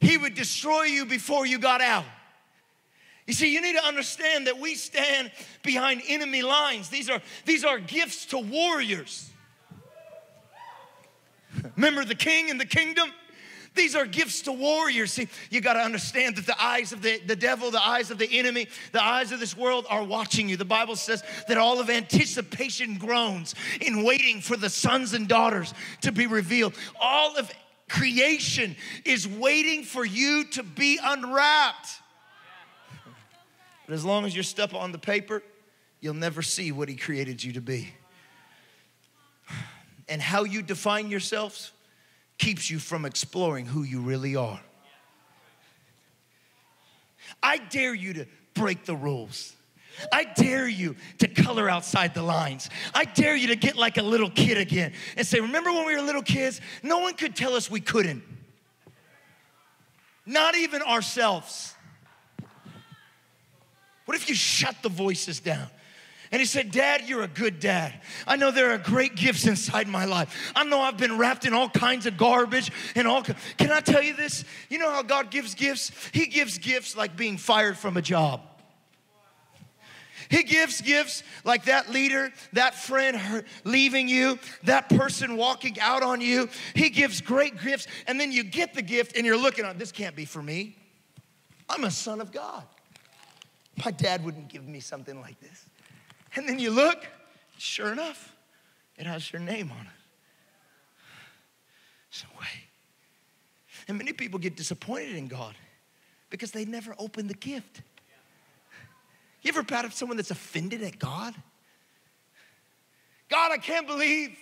[0.00, 2.04] he would destroy you before you got out.
[3.26, 6.88] You see, you need to understand that we stand behind enemy lines.
[6.88, 9.30] These are, these are gifts to warriors.
[11.74, 13.10] Remember the king and the kingdom?
[13.74, 15.12] These are gifts to warriors.
[15.12, 18.18] See, you got to understand that the eyes of the, the devil, the eyes of
[18.18, 20.56] the enemy, the eyes of this world are watching you.
[20.56, 25.74] The Bible says that all of anticipation groans in waiting for the sons and daughters
[26.02, 26.74] to be revealed.
[26.98, 27.52] All of
[27.88, 31.88] creation is waiting for you to be unwrapped.
[33.86, 35.42] But as long as you're stuck on the paper,
[36.00, 37.88] you'll never see what He created you to be.
[40.08, 41.72] And how you define yourselves
[42.38, 44.60] keeps you from exploring who you really are.
[47.42, 49.54] I dare you to break the rules.
[50.12, 52.68] I dare you to color outside the lines.
[52.94, 55.96] I dare you to get like a little kid again and say, Remember when we
[55.96, 56.60] were little kids?
[56.82, 58.22] No one could tell us we couldn't.
[60.26, 61.75] Not even ourselves.
[64.06, 65.68] What if you shut the voices down?
[66.32, 67.92] And he said, Dad, you're a good dad.
[68.26, 70.52] I know there are great gifts inside my life.
[70.56, 73.22] I know I've been wrapped in all kinds of garbage and all.
[73.22, 74.44] Can I tell you this?
[74.68, 75.92] You know how God gives gifts?
[76.12, 78.40] He gives gifts like being fired from a job.
[80.28, 86.20] He gives gifts like that leader, that friend leaving you, that person walking out on
[86.20, 86.48] you.
[86.74, 89.92] He gives great gifts, and then you get the gift and you're looking on, this
[89.92, 90.76] can't be for me.
[91.68, 92.64] I'm a son of God.
[93.84, 95.66] My dad wouldn't give me something like this.
[96.34, 97.06] And then you look,
[97.58, 98.34] sure enough,
[98.96, 99.92] it has your name on it.
[102.10, 102.66] So wait.
[103.88, 105.54] And many people get disappointed in God
[106.30, 107.82] because they never open the gift.
[109.42, 111.34] You ever pat someone that's offended at God?
[113.28, 114.36] God, I can't believe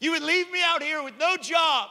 [0.00, 1.88] you would leave me out here with no job,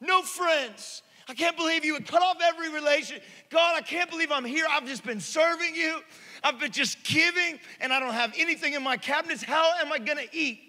[0.00, 1.02] no friends.
[1.28, 3.20] I can't believe you would cut off every relation.
[3.50, 4.64] God, I can't believe I'm here.
[4.70, 6.00] I've just been serving you.
[6.42, 9.42] I've been just giving, and I don't have anything in my cabinets.
[9.42, 10.60] How am I gonna eat?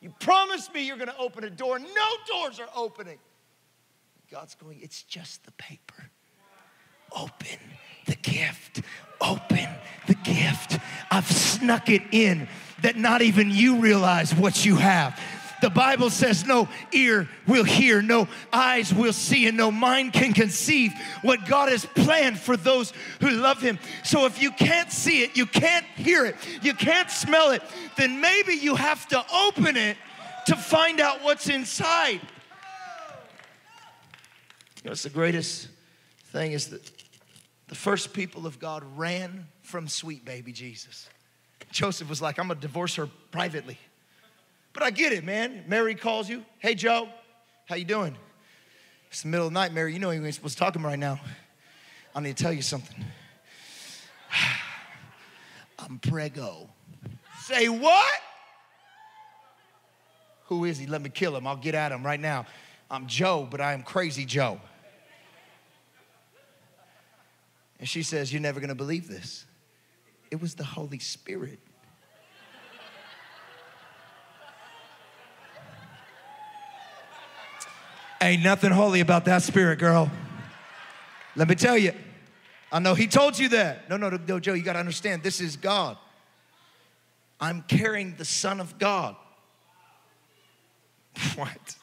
[0.00, 1.78] You promised me you're gonna open a door.
[1.78, 1.86] No
[2.26, 3.18] doors are opening.
[4.30, 6.10] God's going, it's just the paper.
[7.12, 7.58] Open
[8.06, 8.82] the gift.
[9.20, 9.68] Open
[10.06, 10.78] the gift.
[11.10, 12.48] I've snuck it in
[12.82, 15.20] that not even you realize what you have.
[15.62, 20.32] The Bible says no ear will hear, no eyes will see, and no mind can
[20.32, 23.78] conceive what God has planned for those who love Him.
[24.02, 27.62] So if you can't see it, you can't hear it, you can't smell it,
[27.96, 29.96] then maybe you have to open it
[30.46, 32.20] to find out what's inside.
[34.76, 35.68] You know, it's the greatest
[36.26, 36.90] thing is that
[37.68, 41.08] the first people of God ran from sweet baby Jesus.
[41.70, 43.78] Joseph was like, I'm gonna divorce her privately.
[44.74, 45.64] But I get it, man.
[45.66, 47.08] Mary calls you, hey Joe,
[47.66, 48.16] how you doing?
[49.08, 49.94] It's the middle of the night, Mary.
[49.94, 51.20] You know you ain't supposed to talk to him right now.
[52.14, 53.04] I need to tell you something.
[55.78, 56.68] I'm prego.
[57.44, 58.20] Say what?
[60.46, 60.86] Who is he?
[60.86, 61.46] Let me kill him.
[61.46, 62.46] I'll get at him right now.
[62.90, 64.60] I'm Joe, but I am crazy Joe.
[67.78, 69.44] And she says, You're never gonna believe this.
[70.32, 71.60] It was the Holy Spirit.
[78.24, 80.10] Ain't nothing holy about that spirit, girl.
[81.36, 81.92] Let me tell you.
[82.72, 83.90] I know he told you that.
[83.90, 85.98] No, no, no, Joe, you gotta understand this is God.
[87.38, 89.14] I'm carrying the Son of God.
[91.36, 91.76] What?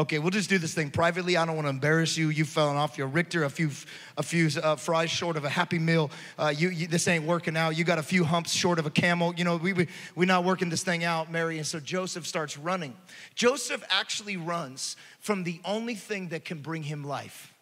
[0.00, 1.36] Okay, we'll just do this thing privately.
[1.36, 2.30] I don't want to embarrass you.
[2.30, 3.68] You've fallen off your Richter, a few,
[4.16, 6.10] a few uh, fries short of a Happy Meal.
[6.38, 7.76] Uh, you, you, this ain't working out.
[7.76, 9.34] You got a few humps short of a camel.
[9.36, 11.58] You know, we, we, we're not working this thing out, Mary.
[11.58, 12.96] And so Joseph starts running.
[13.34, 17.52] Joseph actually runs from the only thing that can bring him life.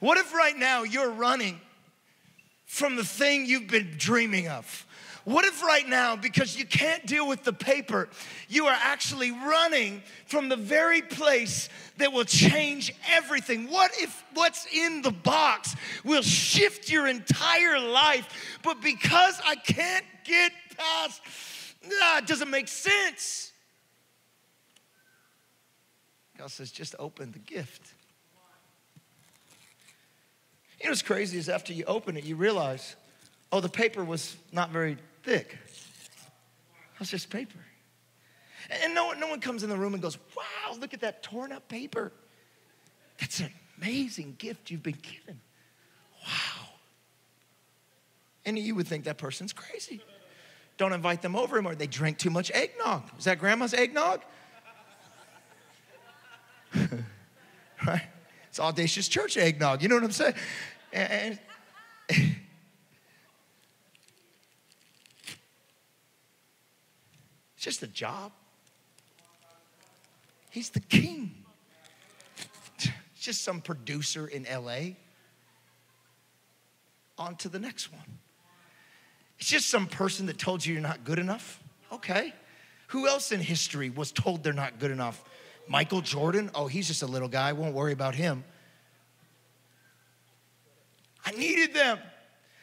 [0.00, 1.62] What if right now you're running
[2.66, 4.86] from the thing you've been dreaming of?
[5.24, 8.08] What if right now, because you can't deal with the paper,
[8.48, 13.70] you are actually running from the very place that will change everything?
[13.70, 20.04] What if what's in the box will shift your entire life, but because I can't
[20.24, 21.20] get past,
[21.84, 23.52] nah, it doesn't make sense?
[26.36, 27.92] God says, just open the gift.
[30.80, 32.96] You know what's crazy is after you open it, you realize,
[33.52, 35.58] oh, the paper was not very thick.
[36.98, 37.58] That's just paper.
[38.70, 41.52] And no no one comes in the room and goes, wow, look at that torn
[41.52, 42.12] up paper.
[43.18, 45.40] That's an amazing gift you've been given.
[46.24, 46.68] Wow.
[48.44, 50.00] And you would think that person's crazy.
[50.76, 53.04] Don't invite them over or they drink too much eggnog.
[53.18, 54.22] Is that grandma's eggnog?
[57.86, 58.02] right?
[58.48, 59.82] It's audacious church eggnog.
[59.82, 60.34] You know what I'm saying?
[60.92, 61.38] And
[67.62, 68.32] just a job.
[70.50, 71.30] He's the king.
[73.18, 74.96] Just some producer in LA.
[77.18, 78.18] On to the next one.
[79.38, 81.62] It's just some person that told you you're not good enough.
[81.92, 82.34] Okay.
[82.88, 85.22] Who else in history was told they're not good enough?
[85.68, 86.50] Michael Jordan?
[86.56, 87.52] Oh, he's just a little guy.
[87.52, 88.42] Won't worry about him.
[91.24, 91.98] I needed them.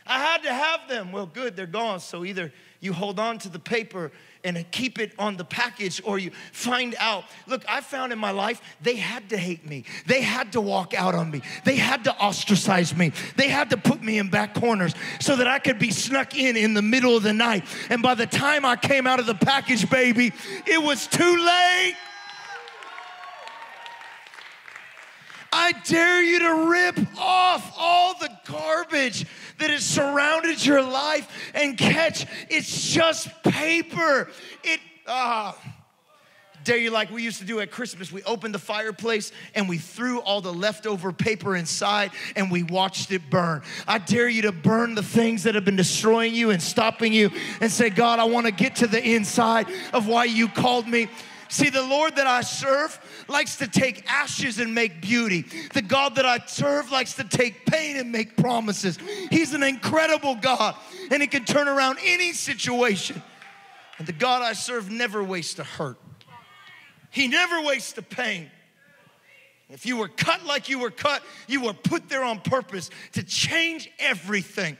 [0.05, 1.13] I had to have them.
[1.13, 2.01] Well, good, they're gone.
[2.01, 4.11] So either you hold on to the paper
[4.43, 7.25] and keep it on the package or you find out.
[7.47, 9.85] Look, I found in my life they had to hate me.
[10.07, 11.41] They had to walk out on me.
[11.65, 13.11] They had to ostracize me.
[13.35, 16.55] They had to put me in back corners so that I could be snuck in
[16.55, 17.65] in the middle of the night.
[17.89, 20.31] And by the time I came out of the package, baby,
[20.65, 21.95] it was too late.
[25.51, 29.25] I dare you to rip off all the garbage
[29.59, 34.29] that has surrounded your life and catch it's just paper.
[34.63, 35.53] It uh,
[36.63, 39.77] dare you, like we used to do at Christmas, we opened the fireplace and we
[39.77, 43.61] threw all the leftover paper inside and we watched it burn.
[43.87, 47.31] I dare you to burn the things that have been destroying you and stopping you
[47.61, 51.07] and say, God, I want to get to the inside of why you called me.
[51.49, 55.41] See, the Lord that I serve likes to take ashes and make beauty.
[55.73, 58.99] The God that I serve likes to take pain and make promises.
[59.31, 60.75] He's an incredible God,
[61.09, 63.21] and He can turn around any situation.
[63.97, 65.97] And the God I serve never wastes a hurt,
[67.09, 68.51] He never wastes a pain.
[69.71, 73.23] If you were cut like you were cut, you were put there on purpose to
[73.23, 74.77] change everything.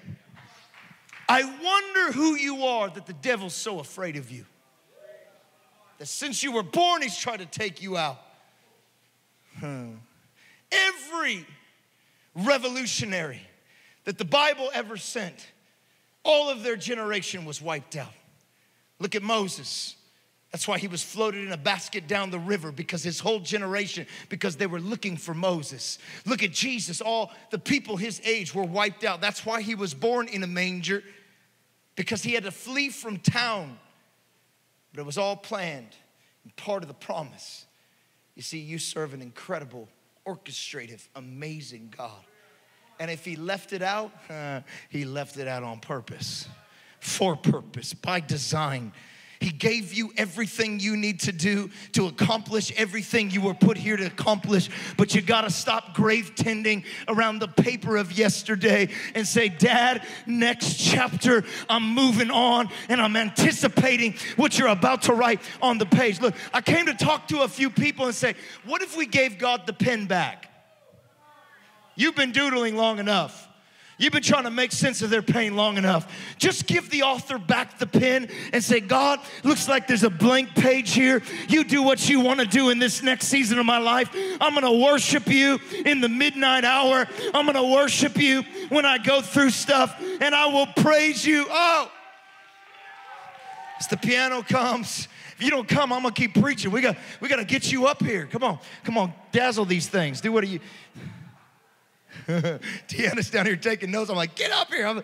[1.28, 4.46] I wonder who you are that the devil's so afraid of you
[6.00, 8.18] that since you were born, he's tried to take you out.
[9.60, 9.96] Hmm.
[10.72, 11.46] Every
[12.34, 13.42] revolutionary
[14.06, 15.52] that the Bible ever sent,
[16.24, 18.14] all of their generation was wiped out.
[19.00, 19.96] Look at Moses.
[20.52, 24.08] That's why he was floated in a basket down the river because his whole generation,
[24.30, 26.00] because they were looking for Moses.
[26.26, 27.02] Look at Jesus.
[27.02, 29.22] All the people his age were wiped out.
[29.22, 31.04] That's why he was born in a manger
[31.96, 33.78] because he had to flee from town
[34.94, 35.96] but it was all planned
[36.44, 37.66] and part of the promise.
[38.36, 39.88] You see, you serve an incredible,
[40.26, 42.24] orchestrative, amazing God.
[43.00, 46.48] And if he left it out, uh, he left it out on purpose,
[47.00, 48.92] for purpose, by design.
[49.40, 53.96] He gave you everything you need to do to accomplish everything you were put here
[53.96, 54.70] to accomplish.
[54.98, 60.06] But you got to stop grave tending around the paper of yesterday and say, Dad,
[60.26, 65.86] next chapter, I'm moving on and I'm anticipating what you're about to write on the
[65.86, 66.20] page.
[66.20, 68.36] Look, I came to talk to a few people and say,
[68.66, 70.48] What if we gave God the pen back?
[71.96, 73.49] You've been doodling long enough.
[74.00, 76.10] You've been trying to make sense of their pain long enough.
[76.38, 80.56] Just give the author back the pen and say, God, looks like there's a blank
[80.56, 81.22] page here.
[81.50, 84.10] You do what you want to do in this next season of my life.
[84.40, 87.06] I'm going to worship you in the midnight hour.
[87.34, 91.46] I'm going to worship you when I go through stuff, and I will praise you.
[91.50, 91.92] Oh,
[93.82, 96.70] as the piano comes, if you don't come, I'm gonna keep preaching.
[96.70, 98.26] We got we got to get you up here.
[98.26, 100.20] Come on, come on, dazzle these things.
[100.20, 100.60] Do what are you?
[102.88, 104.12] Deanna's down here taking notes.
[104.12, 104.86] I'm like, get up here.
[104.86, 104.98] I'm,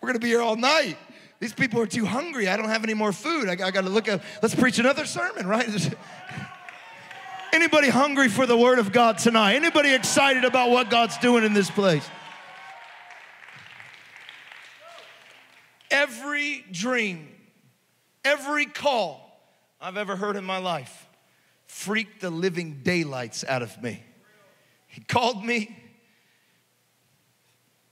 [0.00, 0.96] we're gonna be here all night.
[1.38, 2.48] These people are too hungry.
[2.48, 3.48] I don't have any more food.
[3.48, 4.22] I, I got to look at.
[4.40, 5.68] Let's preach another sermon, right?
[7.52, 9.56] Anybody hungry for the Word of God tonight?
[9.56, 12.08] Anybody excited about what God's doing in this place?
[15.90, 17.28] Every dream,
[18.24, 19.40] every call
[19.78, 21.06] I've ever heard in my life
[21.66, 24.02] freaked the living daylights out of me.
[24.86, 25.76] He called me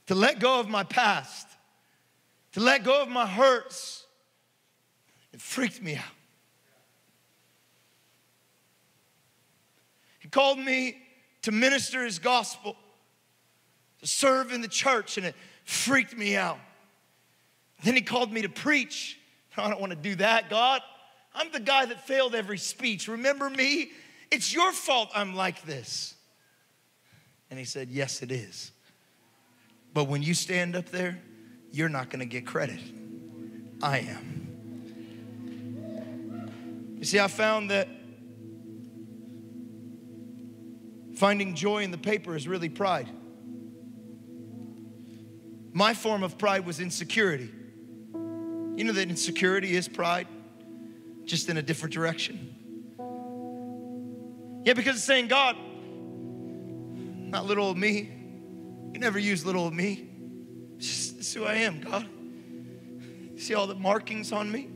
[0.07, 1.47] to let go of my past,
[2.53, 4.05] to let go of my hurts.
[5.33, 6.03] It freaked me out.
[10.19, 10.97] He called me
[11.43, 12.75] to minister his gospel,
[13.99, 15.35] to serve in the church, and it
[15.65, 16.57] freaked me out.
[17.83, 19.19] Then he called me to preach.
[19.57, 20.81] I don't want to do that, God.
[21.33, 23.07] I'm the guy that failed every speech.
[23.07, 23.91] Remember me?
[24.31, 26.15] It's your fault I'm like this.
[27.49, 28.71] And he said, Yes, it is.
[29.95, 31.17] But when you stand up there,
[31.71, 32.81] you're not going to get credit.
[33.81, 34.47] I am.
[36.99, 37.87] You see, I found that
[41.15, 43.07] finding joy in the paper is really pride.
[45.71, 47.49] My form of pride was insecurity.
[48.13, 50.27] You know that insecurity is pride,
[51.23, 52.53] just in a different direction.
[54.65, 55.55] Yeah, because it's saying, God,
[57.31, 58.14] not little old me,
[58.95, 60.07] you never use little of me.
[60.77, 62.07] It's who I am, God.
[63.35, 64.69] See all the markings on me?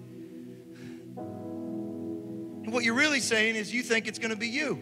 [2.66, 4.78] And what you're really saying is you think it's going to be you.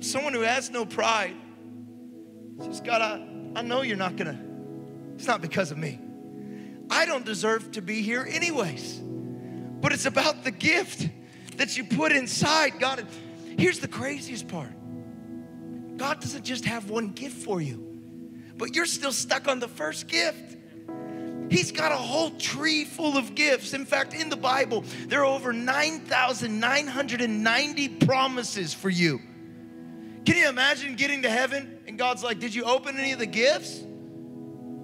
[0.00, 1.36] Someone who has no pride
[2.64, 3.24] says, God, I,
[3.60, 4.38] I know you're not going to,
[5.14, 6.00] it's not because of me.
[6.90, 8.98] I don't deserve to be here, anyways.
[9.80, 11.08] But it's about the gift
[11.58, 12.80] that you put inside.
[12.80, 13.06] God,
[13.56, 14.72] here's the craziest part
[15.98, 18.00] God doesn't just have one gift for you,
[18.56, 20.56] but you're still stuck on the first gift.
[21.50, 23.74] He's got a whole tree full of gifts.
[23.74, 29.20] In fact, in the Bible, there are over 9,990 promises for you.
[30.24, 33.26] Can you imagine getting to heaven and God's like, Did you open any of the
[33.26, 33.82] gifts?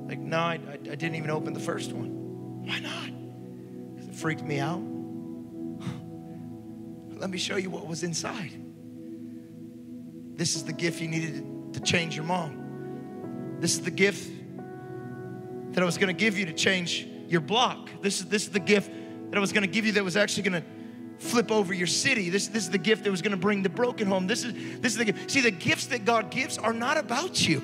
[0.06, 2.66] Like, no, I, I, didn't even open the first one.
[2.66, 3.10] Why not?
[3.94, 4.82] Because it freaked me out.
[7.18, 8.63] Let me show you what was inside.
[10.36, 13.56] This is the gift you needed to change your mom.
[13.60, 14.30] This is the gift
[15.72, 17.88] that I was going to give you to change your block.
[18.00, 18.90] This is, this is the gift
[19.30, 20.68] that I was going to give you that was actually going to
[21.18, 22.30] flip over your city.
[22.30, 24.26] This, this is the gift that was going to bring the broken home.
[24.26, 25.30] This is, this is the gift.
[25.30, 27.60] See, the gifts that God gives are not about you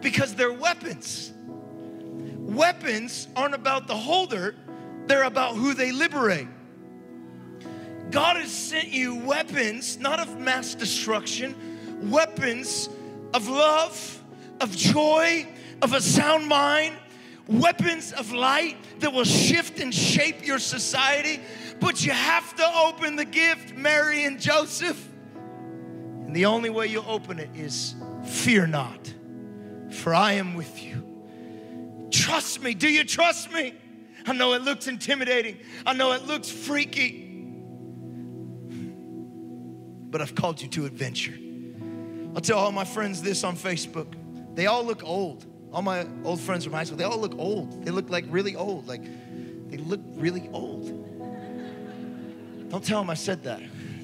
[0.00, 1.32] because they're weapons.
[2.36, 4.54] Weapons aren't about the holder,
[5.06, 6.48] they're about who they liberate.
[8.12, 12.90] God has sent you weapons, not of mass destruction, weapons
[13.32, 14.22] of love,
[14.60, 15.48] of joy,
[15.80, 16.94] of a sound mind,
[17.48, 21.40] weapons of light that will shift and shape your society.
[21.80, 25.08] But you have to open the gift, Mary and Joseph.
[25.34, 27.94] And the only way you open it is
[28.26, 29.12] fear not,
[29.90, 31.02] for I am with you.
[32.10, 32.74] Trust me.
[32.74, 33.72] Do you trust me?
[34.26, 35.56] I know it looks intimidating,
[35.86, 37.31] I know it looks freaky.
[40.12, 41.34] But I've called you to adventure.
[42.34, 44.14] I'll tell all my friends this on Facebook.
[44.54, 45.44] They all look old.
[45.72, 47.84] All my old friends from high school, they all look old.
[47.84, 48.86] They look like really old.
[48.86, 49.02] Like
[49.70, 50.86] they look really old.
[52.68, 53.60] Don't tell them I said that.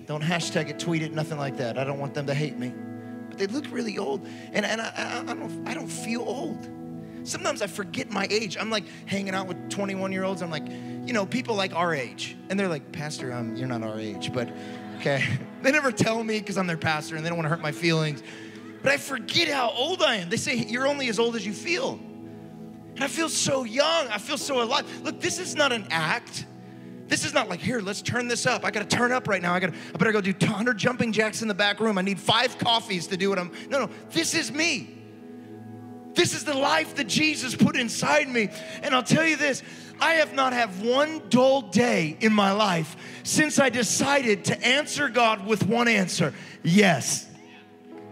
[0.06, 1.76] Don't hashtag it, tweet it, nothing like that.
[1.76, 2.72] I don't want them to hate me.
[3.28, 4.26] But they look really old.
[4.52, 6.66] And, and I, I, I don't, I don't feel old.
[7.24, 8.56] Sometimes I forget my age.
[8.58, 10.40] I'm like hanging out with 21 year olds.
[10.40, 12.36] I'm like, you know, people like our age.
[12.48, 14.32] And they're like, Pastor, um, you're not our age.
[14.32, 14.48] But
[14.98, 15.24] okay.
[15.60, 17.72] They never tell me because I'm their pastor and they don't want to hurt my
[17.72, 18.22] feelings.
[18.80, 20.30] But I forget how old I am.
[20.30, 21.98] They say you're only as old as you feel.
[22.94, 24.06] And I feel so young.
[24.06, 24.86] I feel so alive.
[25.02, 26.46] Look, this is not an act.
[27.08, 28.64] This is not like, here, let's turn this up.
[28.64, 29.52] I gotta turn up right now.
[29.52, 31.98] I gotta, I better go do 100 jumping jacks in the back room.
[31.98, 33.50] I need five coffees to do what I'm.
[33.68, 34.94] No, no, this is me.
[36.14, 38.48] This is the life that Jesus put inside me.
[38.82, 39.62] And I'll tell you this
[40.00, 45.08] I have not had one dull day in my life since I decided to answer
[45.08, 46.32] God with one answer
[46.62, 47.26] yes.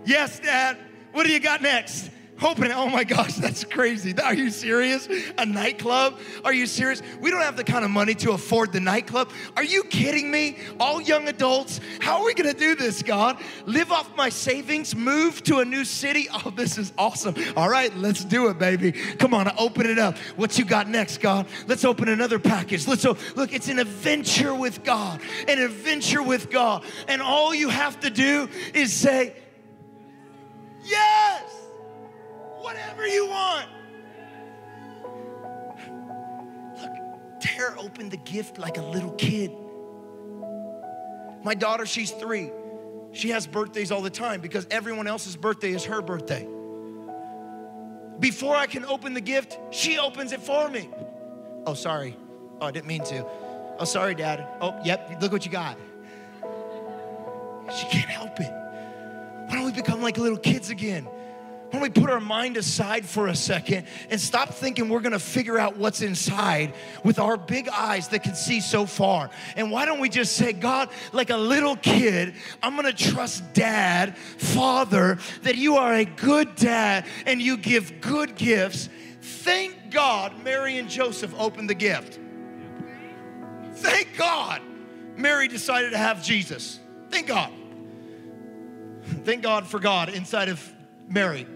[0.05, 0.79] Yes, Dad.
[1.13, 2.11] What do you got next?
[2.39, 2.73] It.
[2.75, 4.15] Oh my gosh, that's crazy.
[4.19, 5.09] Are you serious?
[5.39, 6.19] A nightclub?
[6.45, 7.03] Are you serious?
[7.21, 9.31] We don't have the kind of money to afford the nightclub.
[9.57, 10.59] Are you kidding me?
[10.79, 13.39] All young adults, how are we gonna do this, God?
[13.65, 16.29] Live off my savings, move to a new city?
[16.45, 17.35] Oh, this is awesome.
[17.57, 18.93] All right, let's do it, baby.
[18.93, 20.19] Come on, open it up.
[20.37, 21.47] What you got next, God?
[21.67, 22.87] Let's open another package.
[22.87, 26.85] Let's look, it's an adventure with God, an adventure with God.
[27.09, 29.35] And all you have to do is say,
[30.85, 31.56] Yes!
[32.67, 33.69] Whatever you want.
[36.81, 39.53] Look, tear open the gift like a little kid.
[41.45, 42.51] My daughter, she's three.
[43.13, 46.45] She has birthdays all the time because everyone else's birthday is her birthday.
[48.19, 50.91] Before I can open the gift, she opens it for me.
[51.67, 52.17] Oh, sorry.
[52.61, 53.25] Oh, I didn't mean to.
[53.79, 54.45] Oh, sorry, Dad.
[54.61, 55.79] Oh, yep, look what you got.
[57.79, 58.51] She can't help it.
[58.51, 61.07] Why don't we become like little kids again?
[61.77, 65.59] Don't we put our mind aside for a second and stop thinking we're gonna figure
[65.59, 66.73] out what's inside
[67.05, 69.29] with our big eyes that can see so far?
[69.57, 74.17] And why don't we just say, God, like a little kid, I'm gonna trust dad,
[74.17, 78.89] father, that you are a good dad and you give good gifts.
[79.21, 82.19] Thank God Mary and Joseph opened the gift.
[83.75, 84.63] Thank God
[85.15, 86.81] Mary decided to have Jesus.
[87.11, 87.53] Thank God.
[89.25, 90.73] Thank God for God inside of
[91.07, 91.47] Mary.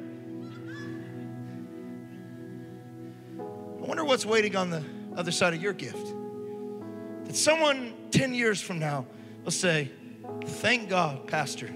[3.91, 4.85] Wonder what's waiting on the
[5.17, 6.15] other side of your gift.
[7.25, 9.05] That someone 10 years from now
[9.43, 9.91] will say,
[10.45, 11.69] Thank God, Pastor,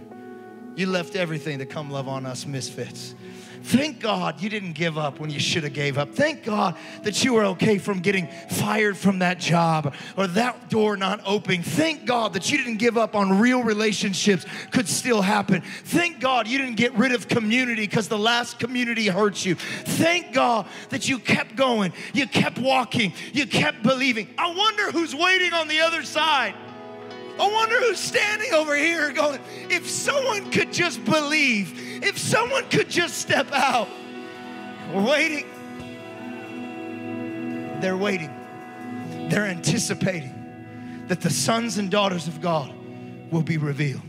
[0.76, 3.16] you left everything to come love on us misfits.
[3.64, 6.14] Thank God you didn't give up when you should have gave up.
[6.14, 10.98] Thank God that you were okay from getting fired from that job or that door
[10.98, 11.62] not opening.
[11.62, 15.62] Thank God that you didn't give up on real relationships could still happen.
[15.84, 19.54] Thank God you didn't get rid of community because the last community hurt you.
[19.54, 24.28] Thank God that you kept going, you kept walking, you kept believing.
[24.36, 26.54] I wonder who's waiting on the other side.
[27.38, 32.88] I wonder who's standing over here going, if someone could just believe, if someone could
[32.88, 33.88] just step out.
[34.92, 35.46] We're waiting.
[37.80, 38.32] They're waiting.
[39.28, 42.72] They're anticipating that the sons and daughters of God
[43.32, 44.02] will be revealed.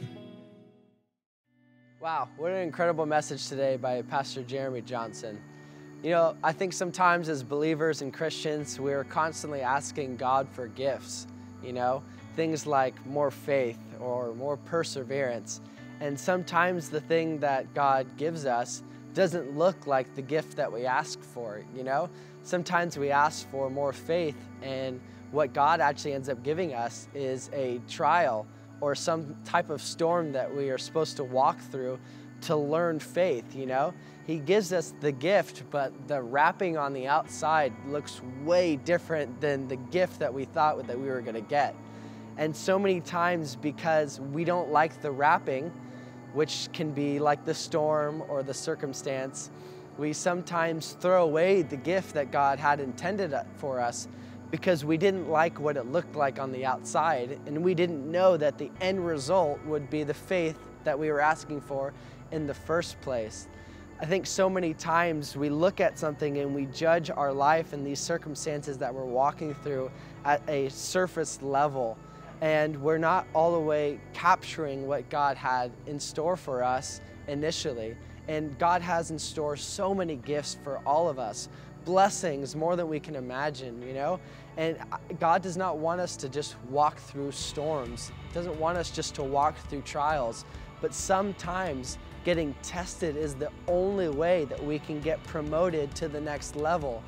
[1.99, 5.41] Wow, what an incredible message today by Pastor Jeremy Johnson.
[6.03, 11.26] You know, I think sometimes as believers and Christians, we're constantly asking God for gifts,
[11.63, 12.03] you know,
[12.36, 15.61] things like more faith or more perseverance.
[15.99, 18.83] And sometimes the thing that God gives us
[19.13, 22.09] doesn't look like the gift that we ask for, you know?
[22.43, 24.99] Sometimes we ask for more faith, and
[25.31, 28.45] what God actually ends up giving us is a trial
[28.81, 31.97] or some type of storm that we are supposed to walk through
[32.41, 33.93] to learn faith, you know?
[34.27, 39.67] He gives us the gift, but the wrapping on the outside looks way different than
[39.67, 41.75] the gift that we thought that we were to get.
[42.38, 45.71] And so many times, because we don't like the wrapping,
[46.33, 49.49] which can be like the storm or the circumstance,
[49.97, 54.09] we sometimes throw away the gift that God had intended uh, for us
[54.51, 58.36] because we didn't like what it looked like on the outside and we didn't know
[58.38, 61.93] that the end result would be the faith that we were asking for
[62.31, 63.47] in the first place.
[64.01, 67.88] I think so many times we look at something and we judge our life and
[67.88, 69.89] these circumstances that we're walking through
[70.25, 71.97] at a surface level
[72.41, 77.95] and we're not all the way capturing what God had in store for us initially.
[78.27, 81.49] And God has in store so many gifts for all of us,
[81.86, 84.19] blessings more than we can imagine, you know?
[84.57, 84.77] And
[85.19, 89.15] God does not want us to just walk through storms, He doesn't want us just
[89.15, 90.45] to walk through trials,
[90.81, 96.19] but sometimes getting tested is the only way that we can get promoted to the
[96.19, 97.03] next level.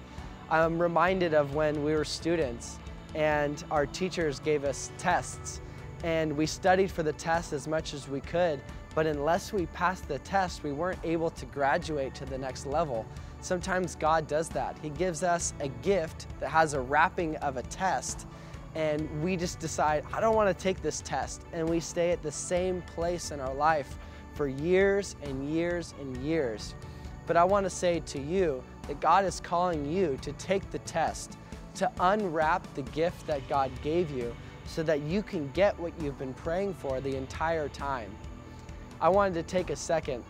[0.50, 2.80] I'm reminded of when we were students
[3.16, 5.62] and our teachers gave us tests
[6.04, 8.62] and we studied for the test as much as we could,
[8.94, 13.06] but unless we passed the test, we weren't able to graduate to the next level.
[13.42, 14.78] Sometimes God does that.
[14.82, 18.28] He gives us a gift that has a wrapping of a test,
[18.76, 21.44] and we just decide, I don't want to take this test.
[21.52, 23.98] And we stay at the same place in our life
[24.34, 26.76] for years and years and years.
[27.26, 30.80] But I want to say to you that God is calling you to take the
[30.80, 31.38] test,
[31.78, 36.20] to unwrap the gift that God gave you so that you can get what you've
[36.20, 38.12] been praying for the entire time.
[39.00, 40.24] I wanted to take a second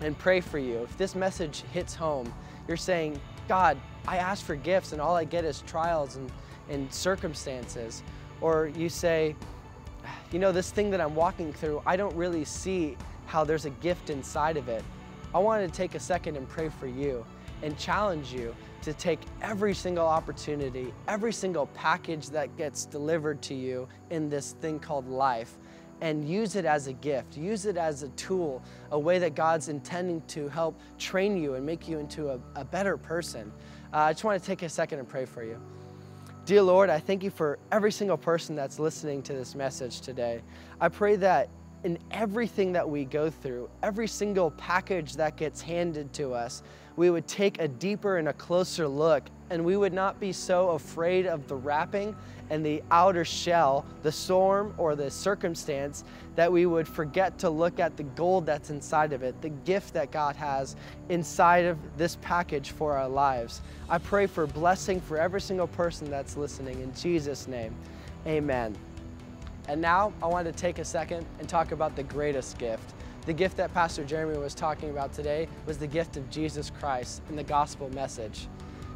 [0.00, 0.82] and pray for you.
[0.82, 2.32] If this message hits home,
[2.68, 3.78] you're saying, God,
[4.08, 6.30] I ask for gifts and all I get is trials and,
[6.68, 8.02] and circumstances.
[8.40, 9.34] Or you say,
[10.32, 13.70] you know, this thing that I'm walking through, I don't really see how there's a
[13.70, 14.84] gift inside of it.
[15.34, 17.24] I wanted to take a second and pray for you
[17.62, 18.54] and challenge you
[18.86, 24.52] to take every single opportunity, every single package that gets delivered to you in this
[24.60, 25.58] thing called life
[26.00, 27.36] and use it as a gift.
[27.36, 28.62] Use it as a tool,
[28.92, 32.64] a way that God's intending to help train you and make you into a, a
[32.64, 33.52] better person.
[33.92, 35.60] Uh, I just want to take a second and pray for you.
[36.44, 40.42] Dear Lord, I thank you for every single person that's listening to this message today.
[40.80, 41.48] I pray that
[41.86, 46.64] in everything that we go through, every single package that gets handed to us,
[46.96, 50.70] we would take a deeper and a closer look and we would not be so
[50.70, 52.16] afraid of the wrapping
[52.50, 56.02] and the outer shell, the storm or the circumstance,
[56.34, 59.94] that we would forget to look at the gold that's inside of it, the gift
[59.94, 60.74] that God has
[61.08, 63.62] inside of this package for our lives.
[63.88, 66.80] I pray for blessing for every single person that's listening.
[66.80, 67.76] In Jesus' name,
[68.26, 68.76] amen.
[69.68, 72.94] And now I want to take a second and talk about the greatest gift.
[73.26, 77.22] The gift that Pastor Jeremy was talking about today was the gift of Jesus Christ
[77.28, 78.46] and the gospel message.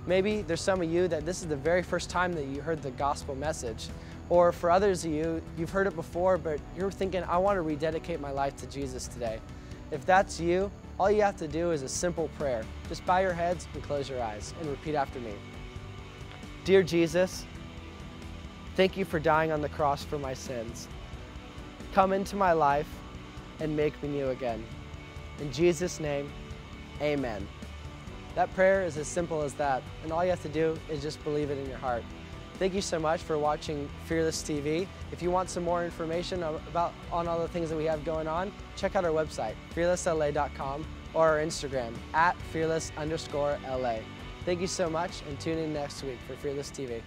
[0.07, 2.83] Maybe there's some of you that this is the very first time that you heard
[2.83, 3.89] the gospel message.
[4.29, 7.63] Or for others of you, you've heard it before, but you're thinking, I want to
[7.63, 9.41] rededicate my life to Jesus today.
[9.91, 12.63] If that's you, all you have to do is a simple prayer.
[12.89, 15.33] Just bow your heads and close your eyes and repeat after me.
[16.65, 17.45] Dear Jesus,
[18.77, 20.89] thank you for dying on the cross for my sins.
[21.93, 22.89] Come into my life
[23.61, 24.65] and make me new again.
[25.41, 26.31] In Jesus' name,
[27.01, 27.47] amen.
[28.35, 31.23] That prayer is as simple as that, and all you have to do is just
[31.25, 32.05] believe it in your heart.
[32.59, 34.87] Thank you so much for watching Fearless TV.
[35.13, 38.29] If you want some more information about on all the things that we have going
[38.29, 43.97] on, check out our website, fearlessla.com, or our Instagram, at fearless underscore LA.
[44.45, 47.01] Thank you so much, and tune in next week for Fearless TV.